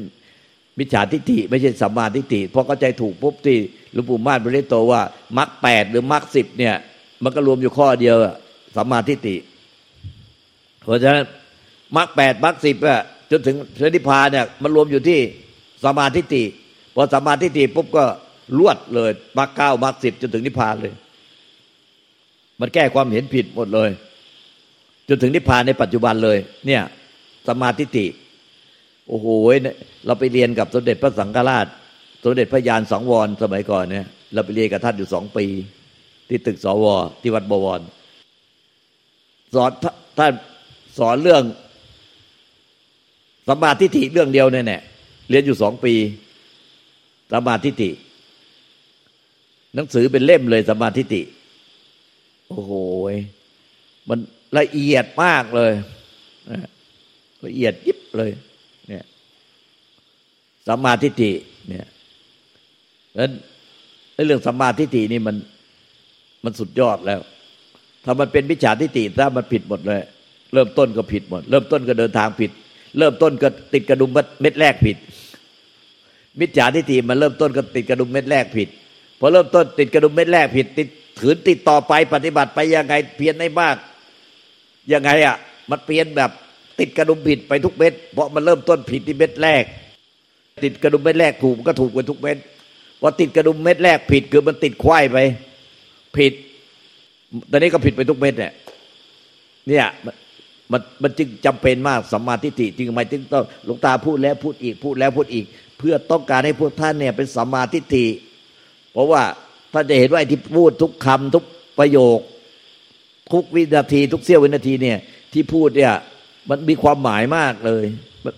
[0.80, 3.58] วิชาทิฏฐิไม่ใช่สัมมาทิฏฐิพอเข้าใจถูกปุ๊บที่
[3.94, 5.02] หลวงปู่ม่านบริโตว่า
[5.38, 6.76] มรรคแปดหรือมรรคสิบเนี่ย
[7.24, 8.16] มันก็รวมอยู่ข้อเดียว
[8.76, 9.36] สัมมาทิฏฐิ
[10.84, 11.26] เพราะฉะนั้น
[11.98, 15.20] มรรคแปดมรรคสิบอะจนถึงพระนิพพานเนี่ยมันรวมอยู่ที่
[15.84, 16.44] สัมมาทิฏฐิ
[16.96, 18.06] พอสัมมาทิฏฐิปุ๊บก็
[18.58, 20.94] ลวดเลยมรรคเก้ามรรคสิบจนถึงนิพพานเลย
[22.60, 23.90] มันแก้ความเห็นผิดหมดเลย
[25.10, 26.38] จนถึงนิพพานในปัจจุบันเลย
[26.68, 26.82] เนี่ย
[27.48, 28.06] สมาธิติ
[29.10, 29.28] โอ้โห
[30.06, 31.68] เราไปเรียนกับสมเด็จพระสังฆราช
[32.24, 35.46] สมเด็จพระยานสองวรสมัยก่อนเนี่ย เราไปเรียนกับท่านอยู่สองปี
[36.30, 36.86] ที่ตึกสว
[37.22, 37.82] ที่วัดบวร
[39.56, 39.72] สอน
[40.20, 40.32] ท่าน
[41.00, 41.44] สอนเรื่อง
[43.48, 44.82] สมาทิฐิเรื่องเดียวเนี่ยแหละ
[45.30, 45.94] เรียนอยู่สองปี
[47.34, 47.90] สมาทิฐิ
[49.76, 51.22] หนังสือเป็นเล่มเลยสมาทิฏฐิ
[52.48, 52.74] โอ้โห
[54.10, 54.20] มัน
[54.58, 55.74] ละเอียดมากเลย
[57.46, 58.32] ละเอียดยิบเลย
[58.88, 59.04] เนี่ย
[60.68, 61.32] สัมมาทิฏฐิ
[61.70, 61.86] เนี่ย
[63.20, 63.32] นั้น
[64.28, 65.36] เรื่องสัมมาทิฏฐินี่มัน
[66.44, 67.20] มันสุดยอดแล้ว
[68.06, 70.02] ถ้ามันเป็นมิจฉาทิฏฐิถ้ามันผิดหมดเลย
[70.54, 72.52] เริ่มต้นก็ผิดหมด เริ่มต้นก็เดินทางผิด
[72.98, 74.98] เริ่มต้นก็ติดกระดุมเม็ดแรกผิด
[76.40, 78.70] มิจฉาทิฏฐิมันเริ่มต้นก็ติดกระดุมเม็ดแรกผิด
[79.20, 80.88] พอเริ่มต้นติดกระดุมเม็ดแรกผิด ติด
[81.20, 83.76] ถืนติดต่อไปปฏิบัติไปยังไงเพียนได้มาก
[84.94, 85.36] ยังไงอะ
[85.70, 86.32] มันเปลี่ยนแบบ
[86.80, 89.64] ติดกระดุมผิดไปทุกเม็ด เพราะมันเริ่มต้นผิดที่เม็ดแรก
[90.64, 92.38] ติดกระดุมเม็ดแรกถูกมันก็ถูกไปทุกเม็ด
[93.02, 95.18] พอติดกระดุมเม็ดแรกผิดคือมันติดควายไป
[96.18, 96.34] ผิด
[97.52, 98.54] ตอนนี้ก็ผิดไปทุกเม็ดเนี่ย
[99.68, 99.86] เนี่ย
[100.72, 105.46] มันมันจึงจำเป็นมากสัมมาทิฏฐิจึงหมายถึงต้องหลวงตาพูดแล้วพูดอีกพูดแล้วพูดอีก
[105.78, 108.06] เพื่อต้องการให้พวกท่านเนี่ยเป็นสัมมาทิฏฐิ
[108.92, 109.22] เพราะว่า
[109.74, 111.44] ท่านจะเห็นว่าที่พูดทุกคำทุก
[111.80, 112.20] ประโยค
[113.34, 114.98] ทุกวินาที ทุกเสี้ยววินาทีเนี่ย
[115.34, 115.94] ที่พูดเนี่ย
[116.50, 117.86] มันมีความหมายมากเลย
[118.26, 118.34] มัน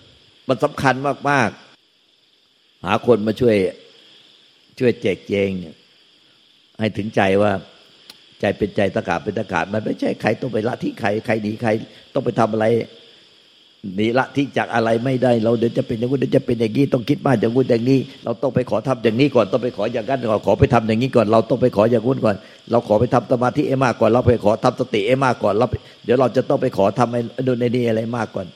[0.48, 0.94] มันสำคัญ
[1.30, 3.56] มากๆ หาคนมาช่วย
[4.78, 5.74] ช่วยแจกแจงเนี่ย
[6.80, 7.52] ให้ถึงใจว่า
[8.40, 11.70] ใจเป็นใจตะกาเป็นตะกามันไม่ใช่ใครต้องไปละที่ใคร ใครหนีใคร
[12.14, 12.66] ต้องไปทำอะไร
[13.96, 22.36] หนีละที่จากอะไรไม่ได้ เราเดี๋ยวจะเป็นอย่างนู้นเดี๋ยวจะเป็นอย่างนี้ต้องคิดมากอย่างนู้นอย่างนี้ เราต้องไปขอทำอย่างนี้ก่อนต้องไปขออย่างนั้นก่อนขอไปทำอย่างนี้ก่อน เราต้องไปขออย่างนู้นก่อน
[22.70, 25.66] เราขอไปทำสมาธิเอมากก่อน เราไปขอทำสติเอมากก่อนเรา
[26.04, 28.46] เดี๋ยวเราจะต้องไปขอทำไอ้นู่นไอ้นี่อะไรมากก่อน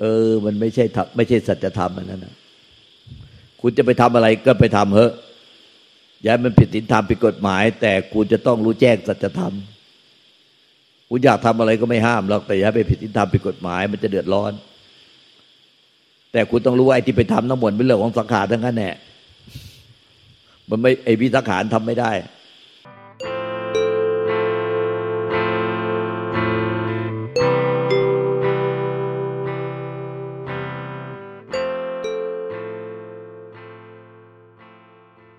[0.00, 0.84] เออ มันไม่ใช่
[1.16, 2.34] ไม่ใช่สัจธรรมอันนั้นนะ
[3.60, 5.12] คุณจะไปทำอะไรก็ไปทำเถอะ
[6.22, 9.54] อย่ามันผิดศีลธรรมผิดกฎหมาย แต่คุณจะต้องรู้แจ้งสัจธรรม
[11.16, 14.52] คุณอยากทำอะไรก็ไม่ห้ามหรอกแต่อย่าไปผิดศีลธรรมผิดกฎหมาย มันจะเดือดร้อน
[16.32, 18.94] แต่คุณต้องรู้ว่าไอ้ที่ไปทำน้ำมนต์เป็นเรื่องของสังขารทั้งนั้นแหละ
[20.70, 22.10] มันไม่ไอ้วิสังขารทำไม่ได้